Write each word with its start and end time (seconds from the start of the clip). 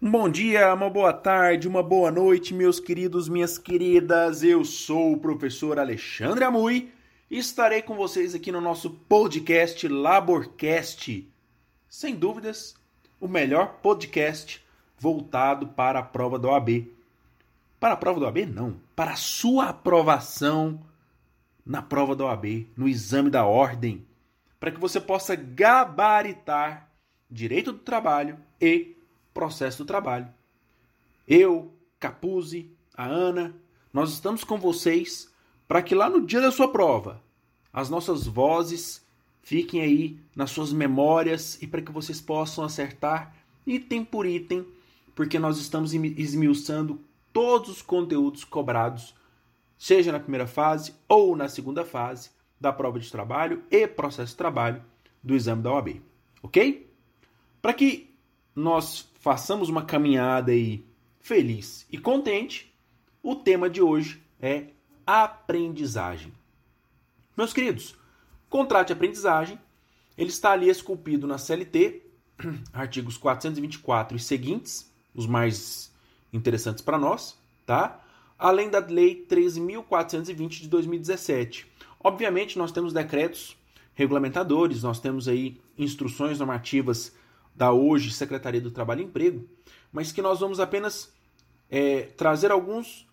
Bom 0.00 0.28
dia, 0.28 0.74
uma 0.74 0.90
boa 0.90 1.12
tarde, 1.12 1.68
uma 1.68 1.84
boa 1.84 2.10
noite, 2.10 2.52
meus 2.52 2.80
queridos, 2.80 3.28
minhas 3.28 3.58
queridas. 3.58 4.42
Eu 4.42 4.64
sou 4.64 5.12
o 5.12 5.20
professor 5.20 5.78
Alexandre 5.78 6.42
Amui 6.42 6.90
e 7.30 7.38
estarei 7.38 7.80
com 7.80 7.94
vocês 7.94 8.34
aqui 8.34 8.50
no 8.50 8.60
nosso 8.60 8.90
podcast 8.90 9.86
Laborcast. 9.86 11.35
Sem 11.96 12.14
dúvidas, 12.14 12.74
o 13.18 13.26
melhor 13.26 13.78
podcast 13.80 14.62
voltado 14.98 15.68
para 15.68 16.00
a 16.00 16.02
prova 16.02 16.38
do 16.38 16.46
OAB. 16.46 16.92
Para 17.80 17.94
a 17.94 17.96
prova 17.96 18.20
do 18.20 18.26
OAB, 18.26 18.44
não. 18.44 18.78
Para 18.94 19.12
a 19.12 19.16
sua 19.16 19.70
aprovação 19.70 20.78
na 21.64 21.80
prova 21.80 22.14
do 22.14 22.24
OAB, 22.24 22.70
no 22.76 22.86
exame 22.86 23.30
da 23.30 23.46
ordem. 23.46 24.06
Para 24.60 24.70
que 24.72 24.78
você 24.78 25.00
possa 25.00 25.34
gabaritar 25.34 26.90
direito 27.30 27.72
do 27.72 27.78
trabalho 27.78 28.38
e 28.60 28.94
processo 29.32 29.78
do 29.78 29.86
trabalho. 29.86 30.28
Eu, 31.26 31.72
Capuzzi, 31.98 32.70
a 32.94 33.06
Ana, 33.06 33.54
nós 33.90 34.12
estamos 34.12 34.44
com 34.44 34.58
vocês 34.58 35.32
para 35.66 35.80
que 35.80 35.94
lá 35.94 36.10
no 36.10 36.26
dia 36.26 36.42
da 36.42 36.52
sua 36.52 36.70
prova 36.70 37.22
as 37.72 37.88
nossas 37.88 38.26
vozes 38.26 39.05
fiquem 39.46 39.80
aí 39.80 40.18
nas 40.34 40.50
suas 40.50 40.72
memórias 40.72 41.56
e 41.62 41.68
para 41.68 41.80
que 41.80 41.92
vocês 41.92 42.20
possam 42.20 42.64
acertar 42.64 43.32
item 43.64 44.04
por 44.04 44.26
item, 44.26 44.66
porque 45.14 45.38
nós 45.38 45.56
estamos 45.56 45.94
esmiuçando 45.94 47.00
todos 47.32 47.70
os 47.70 47.80
conteúdos 47.80 48.42
cobrados, 48.42 49.14
seja 49.78 50.10
na 50.10 50.18
primeira 50.18 50.48
fase 50.48 50.94
ou 51.08 51.36
na 51.36 51.48
segunda 51.48 51.84
fase 51.84 52.30
da 52.60 52.72
prova 52.72 52.98
de 52.98 53.08
trabalho 53.08 53.62
e 53.70 53.86
processo 53.86 54.32
de 54.32 54.36
trabalho 54.36 54.82
do 55.22 55.32
exame 55.32 55.62
da 55.62 55.74
OAB, 55.74 56.02
ok? 56.42 56.90
Para 57.62 57.72
que 57.72 58.10
nós 58.52 59.08
façamos 59.20 59.68
uma 59.68 59.84
caminhada 59.84 60.50
aí 60.50 60.84
feliz 61.20 61.86
e 61.88 61.96
contente, 61.96 62.74
o 63.22 63.36
tema 63.36 63.70
de 63.70 63.80
hoje 63.80 64.20
é 64.40 64.64
aprendizagem. 65.06 66.32
Meus 67.36 67.52
queridos, 67.52 67.94
contrato 68.48 68.88
de 68.88 68.92
aprendizagem, 68.92 69.58
ele 70.16 70.30
está 70.30 70.52
ali 70.52 70.68
esculpido 70.68 71.26
na 71.26 71.38
CLT, 71.38 72.02
artigos 72.72 73.16
424 73.16 74.16
e 74.16 74.20
seguintes, 74.20 74.90
os 75.14 75.26
mais 75.26 75.92
interessantes 76.32 76.82
para 76.82 76.98
nós, 76.98 77.38
tá? 77.64 78.00
Além 78.38 78.68
da 78.68 78.78
lei 78.78 79.26
13.420 79.28 80.48
de 80.60 80.68
2017. 80.68 81.66
Obviamente, 81.98 82.58
nós 82.58 82.70
temos 82.70 82.92
decretos 82.92 83.56
regulamentadores, 83.94 84.82
nós 84.82 85.00
temos 85.00 85.26
aí 85.26 85.58
instruções 85.78 86.38
normativas 86.38 87.14
da 87.54 87.72
hoje 87.72 88.12
Secretaria 88.12 88.60
do 88.60 88.70
Trabalho 88.70 89.00
e 89.00 89.04
Emprego, 89.04 89.48
mas 89.90 90.12
que 90.12 90.20
nós 90.20 90.40
vamos 90.40 90.60
apenas 90.60 91.10
é, 91.70 92.02
trazer 92.02 92.50
alguns 92.50 93.05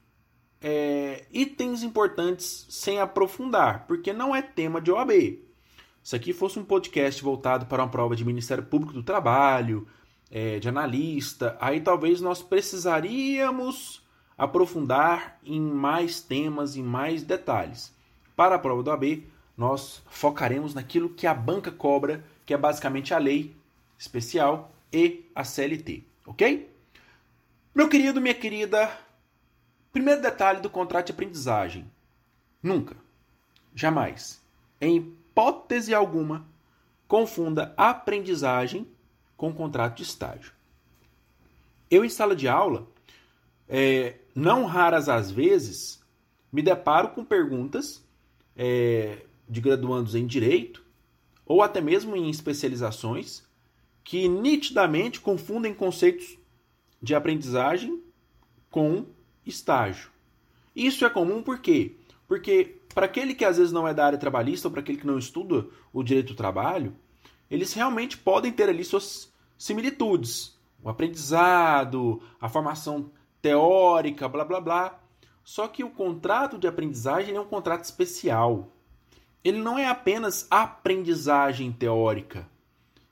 é, 0.64 1.26
itens 1.30 1.84
importantes 1.84 2.66
sem 2.70 3.02
aprofundar, 3.02 3.86
porque 3.86 4.14
não 4.14 4.34
é 4.34 4.42
tema 4.42 4.80
de 4.80 4.92
OAB. 4.92 5.40
Se 6.02 6.16
aqui 6.16 6.32
fosse 6.32 6.58
um 6.58 6.64
podcast 6.64 7.22
voltado 7.22 7.66
para 7.66 7.84
uma 7.84 7.90
prova 7.90 8.16
de 8.16 8.24
Ministério 8.24 8.64
Público 8.64 8.94
do 8.94 9.04
Trabalho, 9.04 9.86
é, 10.32 10.60
de 10.60 10.70
analista, 10.70 11.58
aí 11.60 11.82
talvez 11.82 12.22
nós 12.22 12.42
precisaríamos 12.42 14.02
aprofundar 14.38 15.38
em 15.44 15.62
mais 15.62 16.22
temas, 16.22 16.76
em 16.76 16.84
mais 16.84 17.24
detalhes. 17.24 17.94
Para 18.36 18.56
a 18.56 18.60
prova 18.60 18.82
do 18.82 18.92
AB, 18.92 19.28
nós 19.56 20.02
focaremos 20.10 20.74
naquilo 20.74 21.10
que 21.10 21.28
a 21.28 21.34
banca 21.34 21.72
cobra, 21.72 22.24
que 22.46 22.54
é 22.54 22.58
basicamente 22.58 23.14
a 23.14 23.18
lei 23.18 23.56
especial 23.98 24.72
e 24.92 25.30
a 25.36 25.44
CLT, 25.44 26.04
ok? 26.26 26.70
Meu 27.76 27.88
querido, 27.88 28.20
minha 28.20 28.34
querida, 28.34 28.92
primeiro 29.94 30.22
detalhe 30.22 30.60
do 30.60 30.70
contrato 30.70 31.06
de 31.06 31.12
aprendizagem. 31.14 31.90
Nunca, 32.62 32.98
jamais, 33.76 34.42
em 34.82 34.98
hipótese 34.98 35.94
alguma, 35.94 36.46
confunda 37.08 37.74
aprendizagem 37.78 38.88
com 39.38 39.54
contrato 39.54 39.98
de 39.98 40.04
estágio. 40.04 40.52
Eu, 41.90 42.04
em 42.04 42.10
sala 42.10 42.36
de 42.36 42.48
aula, 42.48 42.88
é, 43.70 44.16
não 44.34 44.66
raras 44.66 45.08
às 45.08 45.30
vezes, 45.30 46.04
me 46.52 46.64
deparo 46.64 47.10
com 47.10 47.24
perguntas 47.24 48.04
é, 48.56 49.26
de 49.48 49.62
graduandos 49.62 50.16
em 50.16 50.26
direito 50.26 50.84
ou 51.46 51.62
até 51.62 51.82
mesmo 51.82 52.16
em 52.16 52.30
especializações 52.30 53.44
que 54.04 54.28
nitidamente 54.28 55.22
confundem 55.22 55.74
conceitos 55.74 56.38
de 57.02 57.14
aprendizagem 57.14 58.02
com 58.72 59.06
estágio. 59.46 60.10
Isso 60.76 61.06
é 61.06 61.10
comum 61.10 61.42
por 61.42 61.60
quê? 61.60 61.96
Porque 62.28 62.78
para 62.94 63.06
aquele 63.06 63.34
que 63.34 63.46
às 63.46 63.58
vezes 63.58 63.72
não 63.72 63.88
é 63.88 63.94
da 63.94 64.06
área 64.06 64.18
trabalhista 64.18 64.68
ou 64.68 64.72
para 64.72 64.82
aquele 64.82 64.98
que 64.98 65.08
não 65.08 65.18
estuda 65.18 65.66
o 65.92 66.04
direito 66.04 66.30
do 66.30 66.38
trabalho, 66.38 66.96
eles 67.50 67.74
realmente 67.74 68.18
podem 68.18 68.52
ter 68.52 68.70
ali 68.70 68.84
suas 68.84 69.32
similitudes. 69.58 70.58
O 70.82 70.90
aprendizado, 70.90 72.22
a 72.40 72.50
formação 72.50 73.12
teórica, 73.42 74.28
blá 74.28 74.44
blá 74.44 74.60
blá. 74.60 75.00
Só 75.44 75.68
que 75.68 75.84
o 75.84 75.90
contrato 75.90 76.58
de 76.58 76.68
aprendizagem 76.68 77.36
é 77.36 77.40
um 77.40 77.46
contrato 77.46 77.84
especial. 77.84 78.70
Ele 79.44 79.58
não 79.58 79.78
é 79.78 79.88
apenas 79.88 80.48
aprendizagem 80.50 81.72
teórica. 81.72 82.48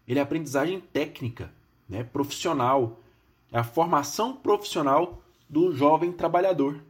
Ele 0.08 0.20
é 0.20 0.22
aprendizagem 0.22 0.80
técnica, 0.80 1.54
né, 1.88 2.04
profissional. 2.04 3.00
É 3.52 3.60
a 3.60 3.64
formação 3.64 4.34
profissional 4.36 5.22
do 5.52 5.76
jovem 5.76 6.14
trabalhador. 6.14 6.82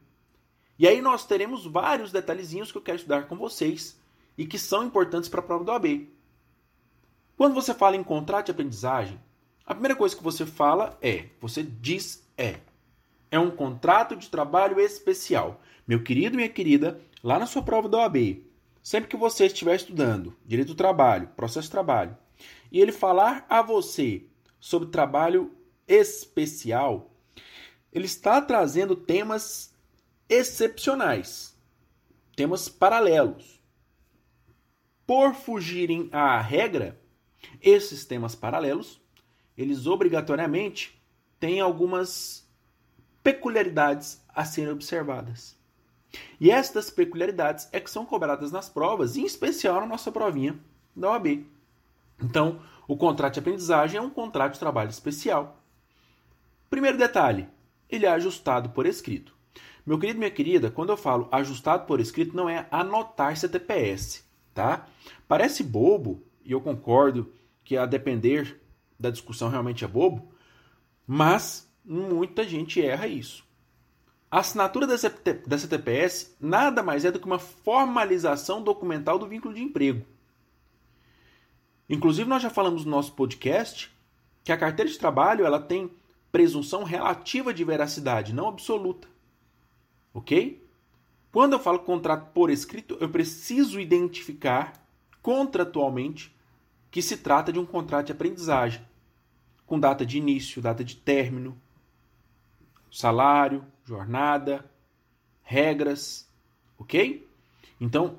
E 0.78 0.88
aí 0.88 1.02
nós 1.02 1.26
teremos 1.26 1.66
vários 1.66 2.12
detalhezinhos 2.12 2.72
que 2.72 2.78
eu 2.78 2.82
quero 2.82 2.98
estudar 2.98 3.28
com 3.28 3.36
vocês 3.36 4.00
e 4.38 4.46
que 4.46 4.60
são 4.60 4.86
importantes 4.86 5.28
para 5.28 5.40
a 5.40 5.44
prova 5.44 5.64
do 5.64 5.72
AB. 5.72 6.08
Quando 7.36 7.56
você 7.56 7.74
fala 7.74 7.96
em 7.96 8.04
contrato 8.04 8.46
de 8.46 8.52
aprendizagem, 8.52 9.20
a 9.66 9.74
primeira 9.74 9.96
coisa 9.96 10.16
que 10.16 10.24
você 10.24 10.46
fala 10.46 10.96
é, 11.02 11.26
você 11.40 11.64
diz 11.64 12.24
é. 12.38 12.60
É 13.32 13.40
um 13.40 13.50
contrato 13.50 14.16
de 14.16 14.30
trabalho 14.30 14.80
especial. 14.80 15.60
Meu 15.88 16.04
querido 16.04 16.36
minha 16.36 16.50
querida, 16.50 17.02
lá 17.24 17.40
na 17.40 17.48
sua 17.48 17.64
prova 17.64 17.90
do 17.90 17.98
OAB, 17.98 18.44
sempre 18.84 19.10
que 19.10 19.18
você 19.18 19.48
estiver 19.48 19.76
estudando 19.76 20.36
direito 20.46 20.70
do 20.70 20.76
trabalho, 20.76 21.30
processo 21.36 21.68
de 21.68 21.72
trabalho, 21.72 22.16
e 22.72 22.80
ele 22.80 22.92
falar 22.92 23.44
a 23.50 23.62
você 23.62 24.24
sobre 24.60 24.90
trabalho 24.90 25.52
especial, 25.88 27.11
ele 27.91 28.06
está 28.06 28.41
trazendo 28.41 28.96
temas 28.96 29.74
excepcionais, 30.29 31.57
temas 32.35 32.69
paralelos. 32.69 33.62
Por 35.06 35.34
fugirem 35.34 36.09
à 36.12 36.40
regra, 36.40 37.00
esses 37.62 38.06
temas 38.06 38.34
paralelos, 38.34 39.02
eles 39.57 39.85
obrigatoriamente 39.85 41.02
têm 41.40 41.59
algumas 41.59 42.47
peculiaridades 43.22 44.23
a 44.29 44.46
serem 44.46 44.72
observadas. 44.72 45.59
E 46.40 46.52
estas 46.52 46.90
peculiaridades 46.90 47.68
é 47.72 47.79
que 47.79 47.90
são 47.91 48.06
cobradas 48.06 48.52
nas 48.52 48.69
provas, 48.69 49.16
em 49.16 49.25
especial 49.25 49.81
na 49.81 49.88
nossa 49.88 50.12
provinha 50.12 50.59
da 50.96 51.09
OAB. 51.12 51.46
Então, 52.22 52.62
o 52.88 52.97
contrato 52.97 53.34
de 53.34 53.40
aprendizagem 53.40 53.97
é 53.97 54.02
um 54.02 54.09
contrato 54.09 54.53
de 54.53 54.59
trabalho 54.59 54.90
especial. 54.90 55.64
Primeiro 56.70 56.97
detalhe, 56.97 57.47
ele 57.91 58.05
é 58.05 58.09
ajustado 58.09 58.70
por 58.70 58.85
escrito. 58.85 59.35
Meu 59.85 59.99
querido, 59.99 60.20
minha 60.20 60.32
querida, 60.32 60.72
quando 60.72 60.90
eu 60.90 60.97
falo 60.97 61.28
ajustado 61.32 61.85
por 61.85 61.99
escrito, 61.99 62.35
não 62.35 62.47
é 62.47 62.67
anotar 62.72 63.35
CTPS, 63.35 64.23
tá? 64.53 64.88
Parece 65.28 65.64
bobo, 65.64 66.23
e 66.46 66.52
eu 66.52 66.61
concordo 66.61 67.32
que 67.64 67.76
a 67.76 67.85
depender 67.85 68.61
da 68.99 69.09
discussão 69.09 69.49
realmente 69.49 69.84
é 69.84 69.88
bobo, 69.88 70.32
mas 71.05 71.67
muita 71.84 72.43
gente 72.43 72.82
erra 72.82 73.08
isso. 73.08 73.43
A 74.29 74.40
assinatura 74.40 74.87
da 74.87 75.58
CTPS 75.58 76.37
nada 76.40 76.82
mais 76.82 77.03
é 77.03 77.11
do 77.11 77.20
que 77.20 77.26
uma 77.26 77.40
formalização 77.40 78.64
documental 78.64 79.20
do 79.20 79.28
vínculo 79.28 79.53
de 79.53 79.61
emprego. 79.61 80.05
Inclusive, 81.90 82.29
nós 82.29 82.41
já 82.41 82.49
falamos 82.49 82.85
no 82.85 82.91
nosso 82.91 83.11
podcast 83.14 83.91
que 84.44 84.52
a 84.52 84.58
carteira 84.58 84.90
de 84.90 84.97
trabalho 84.97 85.46
ela 85.46 85.59
tem 85.59 85.91
presunção 86.32 86.84
relativa 86.84 87.54
de 87.54 87.64
veracidade, 87.64 88.34
não 88.34 88.48
absoluta. 88.48 89.08
Ok? 90.14 90.66
Quando 91.32 91.54
eu 91.54 91.60
falo 91.60 91.80
contrato 91.80 92.32
por 92.34 92.50
escrito, 92.50 92.98
eu 93.00 93.10
preciso 93.10 93.80
identificar 93.80 94.74
contratualmente 95.22 96.36
que 96.90 97.02
se 97.02 97.18
trata 97.18 97.54
de 97.54 97.60
um 97.60 97.66
contrato 97.66 98.08
de 98.08 98.12
aprendizagem, 98.12 98.86
com 99.66 99.80
data 99.80 100.06
de 100.06 100.18
início, 100.18 100.62
data 100.62 100.84
de 100.84 100.98
término, 100.98 101.58
salário, 102.92 103.66
jornada, 103.86 104.70
regras, 105.42 106.28
ok? 106.78 107.26
Então, 107.80 108.18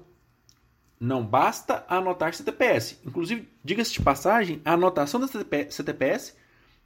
não 0.98 1.24
basta 1.26 1.84
anotar 1.88 2.32
CTPS. 2.32 2.98
Inclusive, 3.04 3.48
diga-se 3.62 3.92
de 3.92 4.00
passagem, 4.00 4.62
a 4.64 4.72
anotação 4.72 5.20
da 5.20 5.26
CTPS 5.26 6.34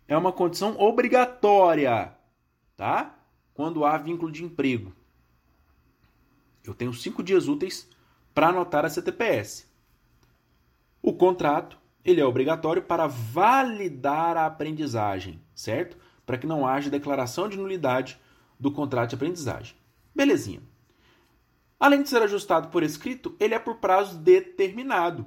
é 0.09 0.17
uma 0.17 0.33
condição 0.33 0.79
obrigatória, 0.79 2.17
tá? 2.77 3.19
Quando 3.55 3.85
há 3.85 3.97
vínculo 3.97 4.31
de 4.31 4.45
emprego. 4.45 4.93
Eu 6.65 6.75
tenho 6.75 6.93
cinco 6.93 7.23
dias 7.23 7.49
úteis 7.49 7.89
para 8.35 8.49
anotar 8.49 8.85
a 8.85 8.91
CTPS. 8.91 9.67
O 11.01 11.13
contrato 11.13 11.79
ele 12.05 12.21
é 12.21 12.25
obrigatório 12.25 12.83
para 12.83 13.09
validar 13.09 14.37
a 14.37 14.47
aprendizagem, 14.47 15.43
certo? 15.55 15.97
Para 16.25 16.39
que 16.39 16.47
não 16.47 16.67
haja 16.67 16.89
declaração 16.89 17.49
de 17.49 17.57
nulidade 17.57 18.21
do 18.61 18.71
contrato 18.71 19.11
de 19.11 19.17
aprendizagem. 19.17 19.77
Belezinha. 20.15 20.63
Além 21.81 22.03
de 22.03 22.09
ser 22.09 22.23
ajustado 22.23 22.69
por 22.69 22.85
escrito, 22.85 23.35
ele 23.41 23.55
é 23.55 23.59
por 23.59 23.77
prazo 23.77 24.19
determinado. 24.19 25.27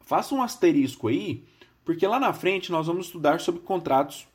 Faça 0.00 0.34
um 0.34 0.42
asterisco 0.42 1.08
aí, 1.08 1.46
porque 1.88 2.06
lá 2.06 2.20
na 2.20 2.34
frente 2.34 2.70
nós 2.70 2.86
vamos 2.86 3.06
estudar 3.06 3.40
sobre 3.40 3.62
contratos 3.62 4.28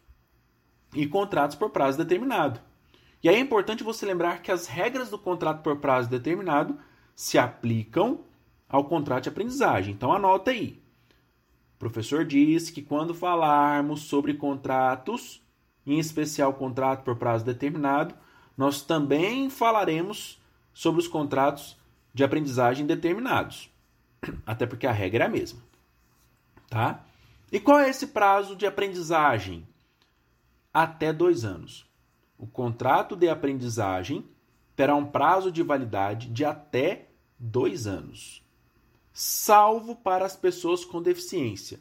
e 0.92 1.06
contratos 1.06 1.56
por 1.56 1.70
prazo 1.70 2.00
determinado. 2.00 2.60
E 3.22 3.30
aí 3.30 3.36
é 3.36 3.40
importante 3.40 3.84
você 3.84 4.08
lembrar 4.08 4.42
que 4.42 4.52
as 4.52 4.66
regras 4.66 5.12
do 5.12 5.20
contrato 5.20 5.62
por 5.62 5.78
prazo 5.78 6.10
determinado 6.10 6.76
se 7.16 7.38
aplicam 7.38 8.22
ao 8.68 8.86
contrato 8.86 9.26
de 9.26 9.30
aprendizagem. 9.30 9.94
Então 9.94 10.12
anota 10.12 10.50
aí. 10.50 10.82
O 11.76 11.78
professor 11.78 12.26
disse 12.26 12.74
que 12.74 12.82
quando 12.82 13.14
falarmos 13.14 14.02
sobre 14.02 14.34
contratos, 14.34 15.40
em 15.86 16.00
especial 16.00 16.56
contrato 16.56 17.04
por 17.04 17.18
prazo 17.18 17.46
determinado, 17.46 18.16
nós 18.58 18.82
também 18.82 19.48
falaremos 19.48 20.42
sobre 20.74 21.02
os 21.02 21.08
contratos 21.08 21.78
de 22.12 22.24
aprendizagem 22.24 22.88
determinados. 22.88 23.70
Até 24.44 24.66
porque 24.66 24.88
a 24.88 24.92
regra 24.92 25.26
é 25.26 25.28
a 25.28 25.30
mesma. 25.30 25.62
Tá? 26.68 27.06
E 27.54 27.60
qual 27.60 27.80
é 27.80 27.88
esse 27.88 28.08
prazo 28.08 28.56
de 28.56 28.66
aprendizagem? 28.66 29.68
Até 30.74 31.14
dois 31.14 31.46
anos. 31.46 31.88
O 32.36 32.48
contrato 32.48 33.16
de 33.16 33.30
aprendizagem 33.30 34.26
terá 34.76 34.96
um 34.96 35.06
prazo 35.06 35.52
de 35.52 35.62
validade 35.62 36.30
de 36.30 36.44
até 36.44 37.10
dois 37.38 37.86
anos, 37.86 38.44
salvo 39.14 39.96
para 39.96 40.26
as 40.26 40.36
pessoas 40.36 40.84
com 40.84 41.00
deficiência. 41.00 41.80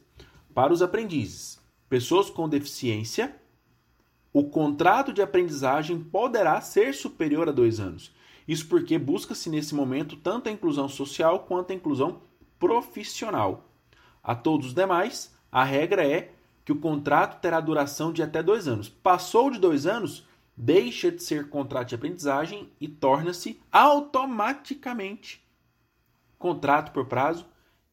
Para 0.53 0.75
os 0.75 0.83
aprendizes, 0.83 1.59
pessoas 1.89 2.29
com 2.29 2.47
deficiência, 2.47 3.35
o 4.31 4.45
contrato 4.45 5.11
de 5.11 5.23
aprendizagem 5.23 5.99
poderá 5.99 6.61
ser 6.61 6.93
superior 6.93 7.49
a 7.49 7.53
dois 7.53 7.81
anos. 7.81 8.15
Isso 8.47 8.69
porque 8.69 8.99
busca-se 8.99 9.49
nesse 9.49 9.75
momento 9.75 10.17
tanto 10.17 10.51
a 10.51 10.53
inclusão 10.53 10.87
social 10.87 11.47
quanto 11.47 11.73
a 11.73 11.75
inclusão 11.75 12.21
profissional. 12.59 13.71
A 14.23 14.35
todos 14.35 14.67
os 14.67 14.75
demais, 14.75 15.32
a 15.53 15.63
regra 15.63 16.05
é 16.05 16.33
que 16.65 16.73
o 16.73 16.81
contrato 16.81 17.41
terá 17.41 17.61
duração 17.61 18.13
de 18.13 18.23
até 18.23 18.43
dois 18.43 18.67
anos. 18.67 18.89
Passou 18.89 19.51
de 19.51 19.59
dois 19.59 19.87
anos, 19.87 20.27
deixa 20.57 21.13
de 21.13 21.23
ser 21.23 21.51
contrato 21.51 21.91
de 21.91 21.95
aprendizagem 21.95 22.71
e 22.81 22.89
torna-se 22.89 23.61
automaticamente 23.71 25.43
contrato 26.43 26.91
por 26.91 27.07
prazo 27.07 27.47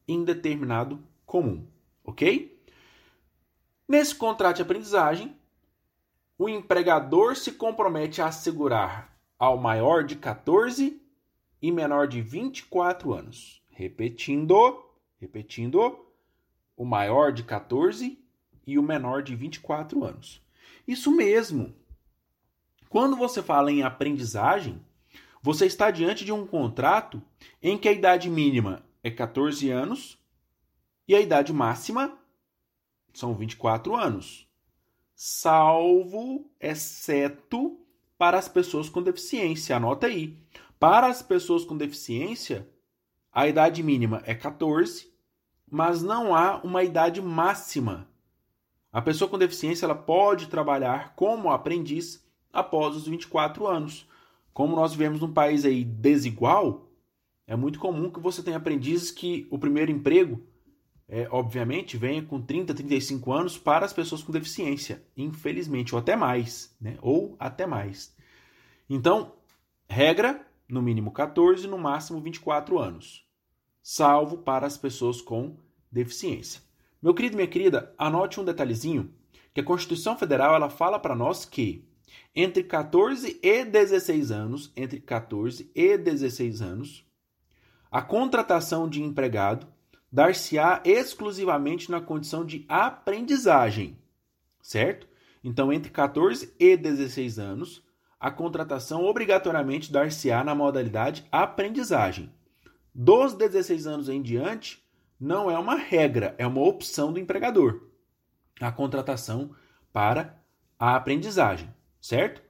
indeterminado 0.08 1.00
comum, 1.24 1.64
ok? 2.02 2.60
Nesse 3.86 4.12
contrato 4.12 4.56
de 4.56 4.62
aprendizagem, 4.62 5.36
o 6.36 6.48
empregador 6.48 7.36
se 7.36 7.52
compromete 7.52 8.20
a 8.20 8.26
assegurar 8.26 9.16
ao 9.38 9.56
maior 9.56 10.02
de 10.02 10.16
14 10.16 11.00
e 11.62 11.70
menor 11.70 12.08
de 12.08 12.20
24 12.20 13.12
anos. 13.12 13.62
Repetindo, 13.70 14.84
repetindo, 15.20 16.09
o 16.80 16.84
maior 16.86 17.30
de 17.30 17.42
14 17.42 18.18
e 18.66 18.78
o 18.78 18.82
menor 18.82 19.22
de 19.22 19.36
24 19.36 20.02
anos. 20.02 20.40
Isso 20.88 21.14
mesmo. 21.14 21.76
Quando 22.88 23.18
você 23.18 23.42
fala 23.42 23.70
em 23.70 23.82
aprendizagem, 23.82 24.80
você 25.42 25.66
está 25.66 25.90
diante 25.90 26.24
de 26.24 26.32
um 26.32 26.46
contrato 26.46 27.22
em 27.62 27.76
que 27.76 27.86
a 27.86 27.92
idade 27.92 28.30
mínima 28.30 28.82
é 29.02 29.10
14 29.10 29.68
anos 29.68 30.18
e 31.06 31.14
a 31.14 31.20
idade 31.20 31.52
máxima 31.52 32.18
são 33.12 33.34
24 33.34 33.94
anos, 33.94 34.48
salvo, 35.14 36.50
exceto 36.58 37.78
para 38.16 38.38
as 38.38 38.48
pessoas 38.48 38.88
com 38.88 39.02
deficiência. 39.02 39.76
Anota 39.76 40.06
aí. 40.06 40.34
Para 40.78 41.08
as 41.08 41.20
pessoas 41.20 41.62
com 41.62 41.76
deficiência, 41.76 42.66
a 43.30 43.46
idade 43.46 43.82
mínima 43.82 44.22
é 44.24 44.34
14, 44.34 45.09
mas 45.70 46.02
não 46.02 46.34
há 46.34 46.60
uma 46.62 46.82
idade 46.82 47.22
máxima. 47.22 48.08
A 48.92 49.00
pessoa 49.00 49.30
com 49.30 49.38
deficiência 49.38 49.84
ela 49.84 49.94
pode 49.94 50.48
trabalhar 50.48 51.14
como 51.14 51.50
aprendiz 51.50 52.24
após 52.52 52.96
os 52.96 53.06
24 53.06 53.66
anos. 53.66 54.08
Como 54.52 54.74
nós 54.74 54.92
vivemos 54.92 55.20
num 55.20 55.32
país 55.32 55.64
aí 55.64 55.84
desigual, 55.84 56.88
é 57.46 57.54
muito 57.54 57.78
comum 57.78 58.10
que 58.10 58.20
você 58.20 58.42
tenha 58.42 58.56
aprendizes 58.56 59.10
que 59.10 59.46
o 59.50 59.58
primeiro 59.58 59.90
emprego, 59.90 60.42
é, 61.08 61.28
obviamente, 61.30 61.96
venha 61.96 62.22
com 62.22 62.40
30, 62.40 62.74
35 62.74 63.32
anos 63.32 63.58
para 63.58 63.86
as 63.86 63.92
pessoas 63.92 64.22
com 64.22 64.32
deficiência, 64.32 65.02
infelizmente, 65.16 65.94
ou 65.94 66.00
até 66.00 66.16
mais, 66.16 66.74
né? 66.80 66.96
Ou 67.00 67.36
até 67.38 67.66
mais. 67.66 68.14
Então, 68.88 69.32
regra, 69.88 70.44
no 70.68 70.82
mínimo 70.82 71.12
14, 71.12 71.66
no 71.66 71.78
máximo 71.78 72.20
24 72.20 72.78
anos, 72.78 73.24
salvo 73.82 74.38
para 74.38 74.66
as 74.66 74.76
pessoas 74.76 75.20
com 75.20 75.56
deficiência. 75.90 76.60
Meu 77.02 77.14
querido, 77.14 77.36
minha 77.36 77.48
querida, 77.48 77.94
anote 77.96 78.40
um 78.40 78.44
detalhezinho, 78.44 79.12
que 79.54 79.60
a 79.60 79.64
Constituição 79.64 80.16
Federal 80.16 80.54
ela 80.54 80.70
fala 80.70 80.98
para 80.98 81.16
nós 81.16 81.44
que 81.44 81.88
entre 82.34 82.62
14 82.62 83.40
e 83.42 83.64
16 83.64 84.30
anos, 84.30 84.72
entre 84.76 85.00
14 85.00 85.70
e 85.74 85.96
16 85.96 86.62
anos, 86.62 87.04
a 87.90 88.00
contratação 88.02 88.88
de 88.88 89.02
empregado 89.02 89.66
dar-se-á 90.12 90.82
exclusivamente 90.84 91.90
na 91.90 92.00
condição 92.00 92.44
de 92.44 92.64
aprendizagem, 92.68 93.96
certo? 94.60 95.08
Então, 95.42 95.72
entre 95.72 95.90
14 95.90 96.54
e 96.58 96.76
16 96.76 97.38
anos, 97.38 97.82
a 98.18 98.30
contratação 98.30 99.04
obrigatoriamente 99.04 99.90
dar-se-á 99.90 100.44
na 100.44 100.54
modalidade 100.54 101.26
aprendizagem. 101.32 102.30
Dos 102.94 103.34
16 103.34 103.86
anos 103.86 104.08
em 104.08 104.20
diante, 104.20 104.84
não 105.18 105.50
é 105.50 105.58
uma 105.58 105.74
regra, 105.74 106.34
é 106.38 106.46
uma 106.46 106.62
opção 106.62 107.12
do 107.12 107.20
empregador. 107.20 107.88
A 108.60 108.72
contratação 108.72 109.54
para 109.92 110.42
a 110.78 110.96
aprendizagem 110.96 111.68
certo? 112.00 112.42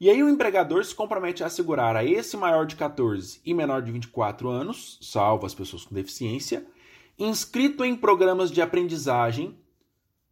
E 0.00 0.10
aí 0.10 0.22
o 0.22 0.28
empregador 0.28 0.84
se 0.84 0.94
compromete 0.94 1.42
a 1.42 1.46
assegurar 1.46 1.94
a 1.94 2.04
esse 2.04 2.36
maior 2.36 2.66
de 2.66 2.76
14 2.76 3.40
e 3.44 3.54
menor 3.54 3.82
de 3.82 3.92
24 3.92 4.48
anos, 4.48 4.98
salvo 5.00 5.46
as 5.46 5.54
pessoas 5.54 5.84
com 5.84 5.94
deficiência, 5.94 6.66
inscrito 7.18 7.84
em 7.84 7.94
programas 7.94 8.50
de 8.50 8.60
aprendizagem 8.60 9.56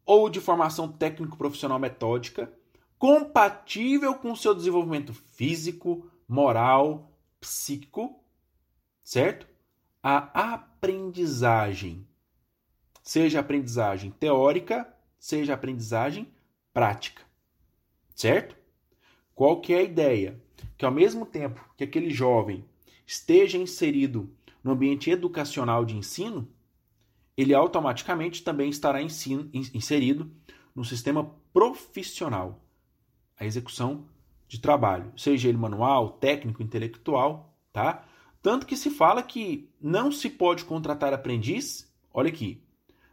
ou 0.04 0.28
de 0.28 0.40
formação 0.40 0.88
técnico-profissional 0.90 1.78
metódica, 1.78 2.52
compatível 2.99 4.14
com 4.14 4.35
seu 4.35 4.54
desenvolvimento 4.54 5.12
físico, 5.14 6.11
moral, 6.28 7.12
psíquico, 7.40 8.21
certo? 9.02 9.47
A 10.04 10.54
aprendizagem, 10.54 12.04
seja 13.04 13.38
aprendizagem 13.38 14.11
teórica, 14.11 14.92
seja 15.16 15.54
aprendizagem 15.54 16.26
prática, 16.75 17.23
certo? 18.12 18.56
Qual 19.32 19.61
que 19.61 19.73
é 19.73 19.78
a 19.78 19.82
ideia? 19.82 20.42
Que 20.76 20.85
ao 20.85 20.90
mesmo 20.90 21.25
tempo 21.25 21.64
que 21.76 21.85
aquele 21.85 22.11
jovem 22.11 22.64
esteja 23.06 23.56
inserido 23.56 24.28
no 24.64 24.73
ambiente 24.73 25.09
educacional 25.09 25.85
de 25.85 25.97
ensino, 25.97 26.49
ele 27.37 27.54
automaticamente 27.54 28.42
também 28.42 28.71
estará 28.71 29.00
ensino, 29.00 29.49
inserido 29.52 30.32
no 30.75 30.85
sistema 30.85 31.32
profissional, 31.52 32.61
a 33.38 33.44
execução 33.44 34.09
de 34.49 34.61
trabalho, 34.61 35.12
seja 35.16 35.49
ele 35.49 35.59
manual, 35.59 36.11
técnico, 36.11 36.61
intelectual, 36.61 37.56
tá? 37.73 38.04
Tanto 38.42 38.66
que 38.66 38.76
se 38.76 38.90
fala 38.90 39.22
que 39.22 39.70
não 39.80 40.11
se 40.11 40.28
pode 40.28 40.64
contratar 40.64 41.14
aprendiz, 41.14 41.90
olha 42.12 42.28
aqui, 42.28 42.61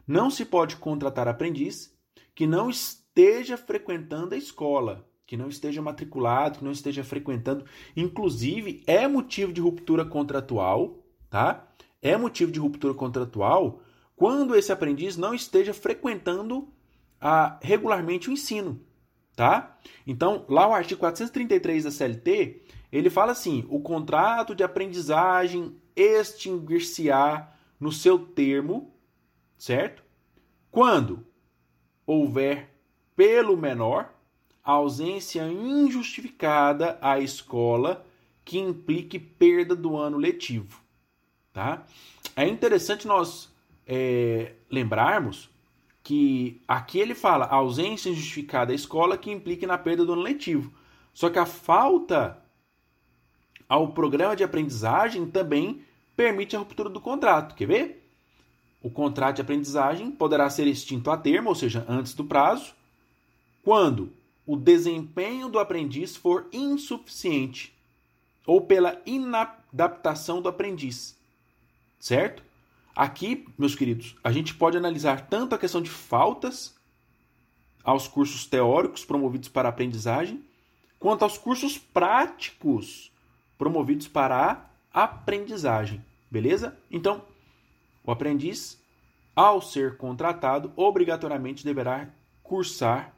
não 0.06 0.28
se 0.28 0.44
pode 0.44 0.76
contratar 0.76 1.28
aprendiz 1.28 1.96
que 2.34 2.46
não 2.46 2.68
esteja 2.68 3.56
frequentando 3.56 4.34
a 4.34 4.38
escola 4.38 5.08
que 5.30 5.36
não 5.36 5.48
esteja 5.48 5.80
matriculado, 5.80 6.58
que 6.58 6.64
não 6.64 6.72
esteja 6.72 7.04
frequentando. 7.04 7.64
Inclusive, 7.96 8.82
é 8.84 9.06
motivo 9.06 9.52
de 9.52 9.60
ruptura 9.60 10.04
contratual, 10.04 10.98
tá? 11.30 11.68
É 12.02 12.16
motivo 12.16 12.50
de 12.50 12.58
ruptura 12.58 12.92
contratual 12.94 13.80
quando 14.16 14.56
esse 14.56 14.72
aprendiz 14.72 15.16
não 15.16 15.32
esteja 15.32 15.72
frequentando 15.72 16.68
regularmente 17.62 18.28
o 18.28 18.32
ensino, 18.32 18.80
tá? 19.36 19.78
Então, 20.04 20.44
lá 20.48 20.66
o 20.66 20.74
artigo 20.74 20.98
433 20.98 21.84
da 21.84 21.92
CLT, 21.92 22.62
ele 22.92 23.10
fala 23.10 23.32
assim: 23.32 23.66
o 23.68 23.80
contrato 23.80 24.54
de 24.54 24.64
aprendizagem 24.64 25.76
extinguir-se-á 25.94 27.52
no 27.78 27.92
seu 27.92 28.18
termo, 28.18 28.94
certo? 29.56 30.02
Quando 30.70 31.26
houver 32.06 32.74
pelo 33.14 33.56
menor 33.56 34.12
ausência 34.62 35.46
injustificada 35.48 36.98
à 37.00 37.18
escola 37.18 38.06
que 38.44 38.58
implique 38.58 39.18
perda 39.18 39.74
do 39.74 39.96
ano 39.96 40.16
letivo, 40.16 40.80
tá? 41.52 41.84
É 42.36 42.46
interessante 42.46 43.06
nós 43.06 43.52
é, 43.86 44.54
lembrarmos 44.70 45.50
que 46.02 46.62
aqui 46.66 46.98
ele 46.98 47.14
fala 47.14 47.46
ausência 47.46 48.10
injustificada 48.10 48.72
à 48.72 48.74
escola 48.74 49.18
que 49.18 49.30
implique 49.30 49.66
na 49.66 49.76
perda 49.76 50.04
do 50.04 50.12
ano 50.12 50.22
letivo. 50.22 50.72
Só 51.12 51.28
que 51.28 51.38
a 51.38 51.46
falta 51.46 52.39
ao 53.70 53.92
programa 53.92 54.34
de 54.34 54.42
aprendizagem 54.42 55.30
também 55.30 55.84
permite 56.16 56.56
a 56.56 56.58
ruptura 56.58 56.90
do 56.90 57.00
contrato. 57.00 57.54
Quer 57.54 57.66
ver? 57.66 58.10
O 58.82 58.90
contrato 58.90 59.36
de 59.36 59.42
aprendizagem 59.42 60.10
poderá 60.10 60.50
ser 60.50 60.66
extinto 60.66 61.08
a 61.08 61.16
termo, 61.16 61.50
ou 61.50 61.54
seja, 61.54 61.86
antes 61.88 62.12
do 62.12 62.24
prazo, 62.24 62.74
quando 63.62 64.12
o 64.44 64.56
desempenho 64.56 65.48
do 65.48 65.60
aprendiz 65.60 66.16
for 66.16 66.48
insuficiente 66.52 67.72
ou 68.44 68.60
pela 68.60 69.00
inadaptação 69.06 70.42
do 70.42 70.48
aprendiz. 70.48 71.16
Certo? 72.00 72.42
Aqui, 72.96 73.46
meus 73.56 73.76
queridos, 73.76 74.16
a 74.24 74.32
gente 74.32 74.52
pode 74.52 74.76
analisar 74.76 75.28
tanto 75.28 75.54
a 75.54 75.58
questão 75.58 75.80
de 75.80 75.90
faltas 75.90 76.74
aos 77.84 78.08
cursos 78.08 78.46
teóricos 78.46 79.04
promovidos 79.04 79.48
para 79.48 79.68
a 79.68 79.70
aprendizagem, 79.70 80.42
quanto 80.98 81.22
aos 81.22 81.38
cursos 81.38 81.78
práticos 81.78 83.12
promovidos 83.60 84.08
para 84.08 84.64
a 84.90 85.02
aprendizagem. 85.04 86.02
Beleza? 86.30 86.74
Então, 86.90 87.22
o 88.02 88.10
aprendiz, 88.10 88.82
ao 89.36 89.60
ser 89.60 89.98
contratado, 89.98 90.72
obrigatoriamente 90.74 91.62
deverá 91.62 92.08
cursar 92.42 93.12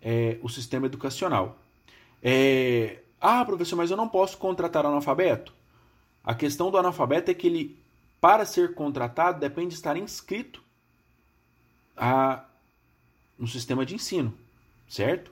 é, 0.00 0.38
o 0.42 0.48
sistema 0.48 0.86
educacional. 0.86 1.58
É, 2.22 3.02
ah, 3.20 3.44
professor, 3.44 3.76
mas 3.76 3.90
eu 3.90 3.98
não 3.98 4.08
posso 4.08 4.38
contratar 4.38 4.86
analfabeto? 4.86 5.52
A 6.24 6.34
questão 6.34 6.70
do 6.70 6.78
analfabeto 6.78 7.30
é 7.30 7.34
que 7.34 7.46
ele, 7.46 7.78
para 8.18 8.46
ser 8.46 8.74
contratado, 8.74 9.38
depende 9.38 9.68
de 9.68 9.74
estar 9.74 9.94
inscrito 9.94 10.62
a, 11.94 12.46
no 13.38 13.46
sistema 13.46 13.84
de 13.84 13.94
ensino, 13.94 14.32
certo? 14.88 15.30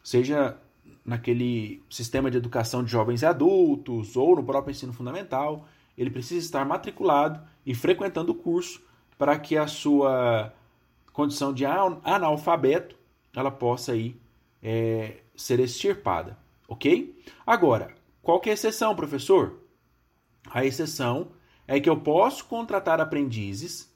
Seja 0.00 0.56
naquele 1.04 1.82
sistema 1.90 2.30
de 2.30 2.38
educação 2.38 2.82
de 2.82 2.90
jovens 2.90 3.22
e 3.22 3.26
adultos 3.26 4.16
ou 4.16 4.36
no 4.36 4.42
próprio 4.42 4.72
ensino 4.72 4.92
fundamental, 4.92 5.66
ele 5.96 6.10
precisa 6.10 6.44
estar 6.44 6.64
matriculado 6.64 7.40
e 7.64 7.74
frequentando 7.74 8.32
o 8.32 8.34
curso 8.34 8.82
para 9.18 9.38
que 9.38 9.56
a 9.56 9.66
sua 9.66 10.52
condição 11.12 11.52
de 11.52 11.64
analfabeto 11.64 12.96
ela 13.34 13.50
possa 13.50 13.92
aí 13.92 14.16
é, 14.62 15.18
ser 15.36 15.60
extirpada, 15.60 16.38
ok? 16.66 17.14
Agora, 17.46 17.94
qual 18.22 18.40
que 18.40 18.48
é 18.48 18.52
a 18.52 18.54
exceção, 18.54 18.96
professor? 18.96 19.60
A 20.50 20.64
exceção 20.64 21.28
é 21.66 21.78
que 21.78 21.88
eu 21.88 22.00
posso 22.00 22.44
contratar 22.46 23.00
aprendizes 23.00 23.92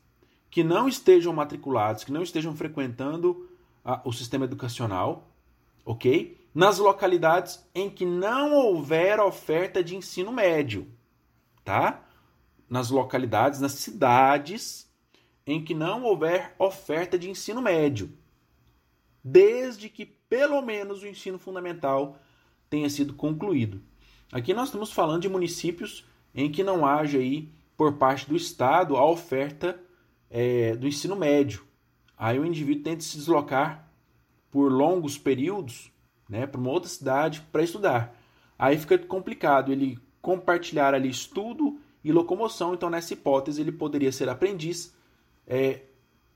que 0.51 0.65
não 0.65 0.89
estejam 0.89 1.33
matriculados, 1.33 2.05
que 2.05 2.13
não 2.13 2.23
estejam 2.23 2.55
frequentando 2.55 3.49
a, 3.85 4.01
o 4.05 4.13
sistema 4.13 4.45
educacional, 4.45 5.29
ok? 5.85 6.38
Nas 6.55 6.79
localidades 6.79 7.65
em 7.75 7.89
que 7.91 8.05
não 8.05 8.55
houver 8.55 9.21
oferta 9.21 9.83
de 9.83 9.97
ensino 9.97 10.33
médio, 10.33 10.91
tá? 11.65 12.05
Nas 12.69 12.91
localidades, 12.91 13.61
nas 13.61 13.73
cidades 13.73 14.91
em 15.47 15.63
que 15.63 15.75
não 15.75 16.05
houver 16.05 16.55
oferta 16.59 17.19
de 17.19 17.31
ensino 17.31 17.63
médio 17.63 18.13
desde 19.23 19.89
que 19.89 20.07
pelo 20.07 20.63
menos 20.63 21.03
o 21.03 21.07
ensino 21.07 21.39
fundamental 21.39 22.19
tenha 22.71 22.89
sido 22.89 23.15
concluído. 23.15 23.83
Aqui 24.33 24.55
nós 24.55 24.69
estamos 24.69 24.93
falando 24.93 25.23
de 25.23 25.29
municípios 25.29 26.05
em 26.35 26.51
que 26.51 26.63
não 26.63 26.87
haja 26.87 27.19
aí, 27.19 27.51
por 27.77 27.95
parte 27.95 28.29
do 28.29 28.37
Estado, 28.37 28.97
a 28.97 29.09
oferta 29.09 29.81
é, 30.31 30.77
do 30.77 30.87
ensino 30.87 31.17
médio. 31.17 31.65
Aí 32.17 32.39
o 32.39 32.45
indivíduo 32.45 32.83
tem 32.83 32.97
de 32.97 33.05
se 33.05 33.17
deslocar 33.17 33.91
por 34.51 34.73
longos 34.73 35.17
períodos 35.17 35.91
né, 36.29 36.47
para 36.47 36.61
uma 36.61 36.71
outra 36.71 36.89
cidade 36.89 37.41
para 37.53 37.63
estudar. 37.63 38.15
Aí 38.59 38.77
fica 38.77 38.99
complicado 38.99 39.73
ele 39.73 39.99
compartilhar 40.21 40.95
ali 40.95 41.09
estudo 41.09 41.79
e 42.03 42.13
locomoção. 42.13 42.75
Então, 42.75 42.91
nessa 42.91 43.13
hipótese, 43.13 43.61
ele 43.61 43.73
poderia 43.73 44.13
ser 44.13 44.29
aprendiz 44.29 44.95
é, 45.47 45.83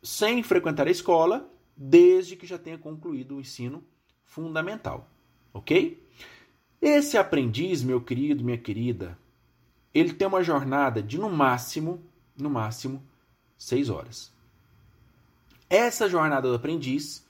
sem 0.02 0.42
frequentar 0.42 0.86
a 0.86 0.90
escola 0.90 1.48
desde 1.76 2.36
que 2.36 2.46
já 2.46 2.58
tenha 2.58 2.78
concluído 2.78 3.36
o 3.36 3.40
ensino 3.40 3.82
fundamental, 4.24 5.08
ok? 5.52 6.02
Esse 6.80 7.16
aprendiz, 7.16 7.82
meu 7.82 8.00
querido, 8.00 8.42
minha 8.42 8.58
querida, 8.58 9.18
ele 9.92 10.12
tem 10.12 10.26
uma 10.26 10.42
jornada 10.42 11.02
de 11.02 11.18
no 11.18 11.30
máximo, 11.30 12.02
no 12.36 12.50
máximo, 12.50 13.02
seis 13.58 13.88
horas. 13.88 14.32
Essa 15.68 16.08
jornada 16.08 16.48
do 16.48 16.54
aprendiz, 16.54 17.26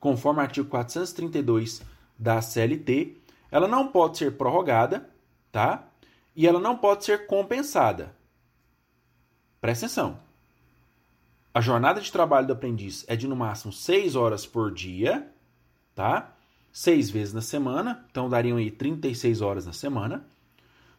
conforme 0.00 0.40
o 0.40 0.42
artigo 0.42 0.68
432 0.68 1.82
da 2.18 2.40
CLT, 2.40 3.16
ela 3.50 3.68
não 3.68 3.88
pode 3.88 4.18
ser 4.18 4.36
prorrogada, 4.36 5.08
tá? 5.52 5.86
E 6.34 6.46
ela 6.46 6.60
não 6.60 6.76
pode 6.76 7.04
ser 7.04 7.26
compensada. 7.26 8.14
Presta 9.60 9.86
atenção. 9.86 10.18
A 11.52 11.60
jornada 11.60 12.00
de 12.00 12.10
trabalho 12.10 12.46
do 12.46 12.52
aprendiz 12.52 13.04
é 13.06 13.14
de 13.14 13.28
no 13.28 13.36
máximo 13.36 13.72
6 13.72 14.16
horas 14.16 14.44
por 14.44 14.72
dia, 14.72 15.32
tá? 15.94 16.32
Seis 16.72 17.08
vezes 17.08 17.32
na 17.32 17.40
semana, 17.40 18.04
então 18.10 18.28
dariam 18.28 18.58
aí 18.58 18.68
36 18.68 19.40
horas 19.40 19.64
na 19.64 19.72
semana, 19.72 20.26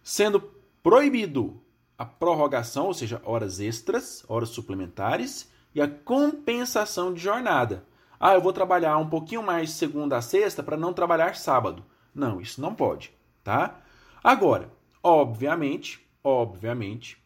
sendo 0.02 0.40
proibido 0.82 1.62
a 1.98 2.06
prorrogação, 2.06 2.86
ou 2.86 2.94
seja, 2.94 3.22
horas 3.26 3.60
extras, 3.60 4.24
horas 4.30 4.50
suplementares 4.50 5.50
e 5.74 5.82
a 5.82 5.88
compensação 5.90 7.14
de 7.14 7.22
jornada. 7.22 7.84
Ah, 8.20 8.34
eu 8.34 8.42
vou 8.42 8.54
trabalhar 8.54 8.98
um 8.98 9.10
pouquinho 9.10 9.44
mais 9.44 9.72
segunda 9.72 10.18
a 10.18 10.22
sexta 10.22 10.64
para 10.64 10.78
não 10.78 10.94
trabalhar 10.94 11.36
sábado. 11.36 11.86
Não, 12.14 12.40
isso 12.40 12.62
não 12.62 12.74
pode, 12.74 13.12
tá? 13.44 13.82
Agora, 14.24 14.72
obviamente, 15.04 16.06
obviamente, 16.24 17.18